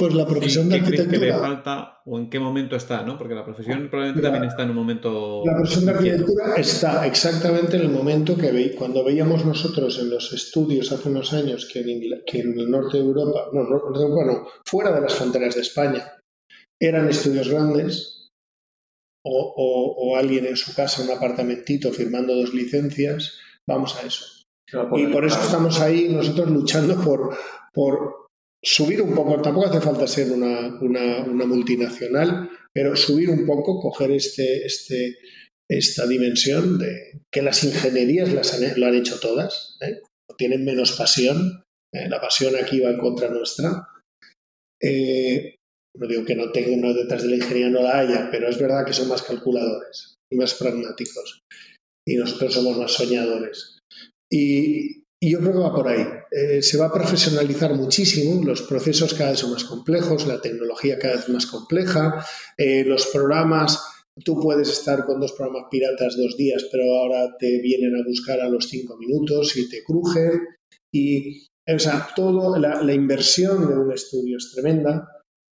[0.00, 1.18] Pues la profesión de arquitectura.
[1.20, 3.18] que le falta o en qué momento está, ¿no?
[3.18, 5.42] Porque la profesión probablemente también está en un momento.
[5.44, 10.08] La profesión de arquitectura está exactamente en el momento que ve, cuando veíamos nosotros en
[10.08, 14.48] los estudios hace unos años que en, que en el norte de Europa, no, no,
[14.64, 16.16] fuera de las fronteras de España,
[16.80, 18.30] eran estudios grandes,
[19.22, 19.54] o,
[19.98, 24.24] o, alguien en su casa, un apartamentito, firmando dos licencias, vamos a eso.
[24.96, 27.36] Y por eso estamos ahí nosotros luchando por,
[27.74, 28.19] por
[28.62, 30.70] subir un poco, tampoco hace falta ser una,
[31.46, 35.18] multinacional, pero subir un poco, coger este, este,
[35.68, 40.00] esta dimensión de que las ingenierías las lo han hecho todas, ¿eh?
[40.36, 41.62] tienen menos pasión,
[41.94, 42.08] ¿eh?
[42.08, 43.86] la pasión aquí va en contra nuestra.
[44.82, 45.56] Eh,
[45.98, 48.86] no digo que no tengan detrás de la ingeniería no la haya, pero es verdad
[48.86, 51.40] que son más calculadores y más pragmáticos.
[52.06, 53.78] Y nosotros somos más soñadores.
[54.32, 56.06] Y, yo creo que va por ahí.
[56.30, 60.98] Eh, se va a profesionalizar muchísimo, los procesos cada vez son más complejos, la tecnología
[60.98, 62.24] cada vez más compleja,
[62.56, 63.82] eh, los programas,
[64.24, 68.40] tú puedes estar con dos programas piratas dos días, pero ahora te vienen a buscar
[68.40, 70.40] a los cinco minutos y te crujen.
[70.92, 75.08] Y, o sea, todo, la, la inversión de un estudio es tremenda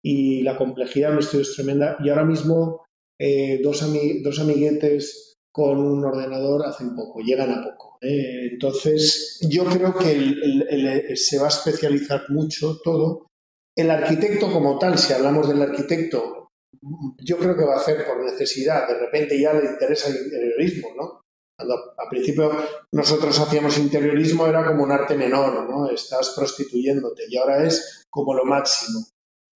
[0.04, 1.98] y la complejidad de un estudio es tremenda.
[2.04, 2.86] Y ahora mismo
[3.20, 3.86] eh, dos,
[4.24, 7.98] dos amiguetes con un ordenador hacen poco, llegan a poco.
[8.02, 8.50] ¿eh?
[8.52, 13.28] entonces, yo creo que se va a especializar mucho todo.
[13.76, 16.50] El arquitecto como tal, si hablamos del arquitecto,
[17.20, 18.88] yo creo que va a hacer por necesidad.
[18.88, 21.22] De repente ya le interesa el interiorismo, ¿no?
[21.58, 22.52] Cuando al principio
[22.92, 25.90] nosotros hacíamos interiorismo era como un arte menor, ¿no?
[25.90, 29.06] Estás prostituyéndote y ahora es como lo máximo.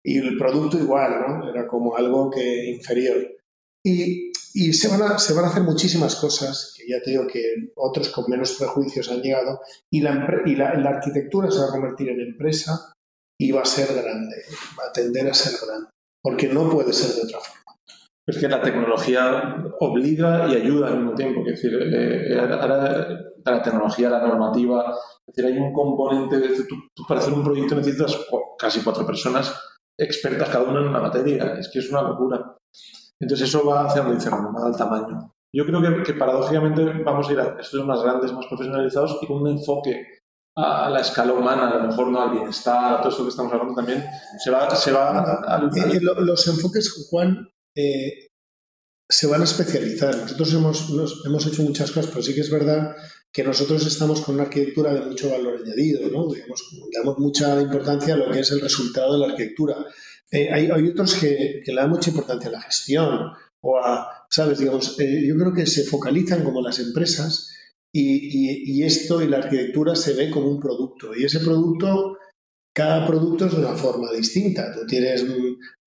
[0.04, 1.50] Y el producto igual, ¿no?
[1.50, 3.41] Era como algo que inferior.
[3.84, 7.26] Y, y se, van a, se van a hacer muchísimas cosas, que ya te digo
[7.28, 9.62] que otros con menos prejuicios han llegado,
[9.92, 12.94] y la, y la, arquitectura se va a convertir en empresa
[13.40, 14.36] y va a ser grande,
[14.80, 15.90] va a tender a ser grande,
[16.22, 17.62] porque no puede ser de otra forma.
[18.28, 21.42] Es que la tecnología obliga y ayuda al mismo tiempo.
[21.42, 23.08] Es decir, eh, ahora
[23.44, 24.96] la tecnología, la normativa,
[25.28, 28.18] es decir, hay un componente, de, tú, para hacer un proyecto necesitas
[28.58, 29.54] casi cuatro personas
[29.98, 31.56] expertas cada una en una materia.
[31.60, 32.58] Es que es una locura.
[33.22, 35.32] Entonces eso va hacia dice va al tamaño.
[35.54, 39.42] Yo creo que, paradójicamente vamos a ir a estudios más grandes, más profesionalizados y con
[39.42, 40.08] un enfoque
[40.56, 43.54] a la escala humana, a lo mejor no al bienestar, a todo eso que estamos
[43.54, 44.04] hablando también,
[44.44, 48.30] se va, se va a, eh, eh, Los enfoques, Juan, eh,
[49.08, 50.16] se van a especializar.
[50.16, 50.90] Nosotros hemos,
[51.26, 52.96] hemos hecho muchas cosas, pero sí que es verdad
[53.32, 56.28] que nosotros estamos con una arquitectura de mucho valor añadido, ¿no?
[56.94, 59.78] damos mucha importancia a lo que es el resultado de la arquitectura.
[60.32, 64.60] Eh, hay, otros que, le dan mucha importancia a la gestión o a, ¿sabes?
[64.60, 67.54] Digamos, eh, yo creo que se focalizan como las empresas
[67.94, 71.14] y, esto y la arquitectura se ve como un producto.
[71.16, 72.18] Y ese producto,
[72.74, 74.74] cada producto es de una forma distinta.
[74.74, 75.26] Tú tienes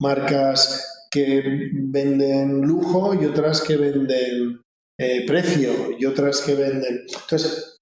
[0.01, 4.61] marcas que venden lujo y otras que venden
[5.01, 7.07] eh, precio y otras que venden.
[7.09, 7.81] Entonces,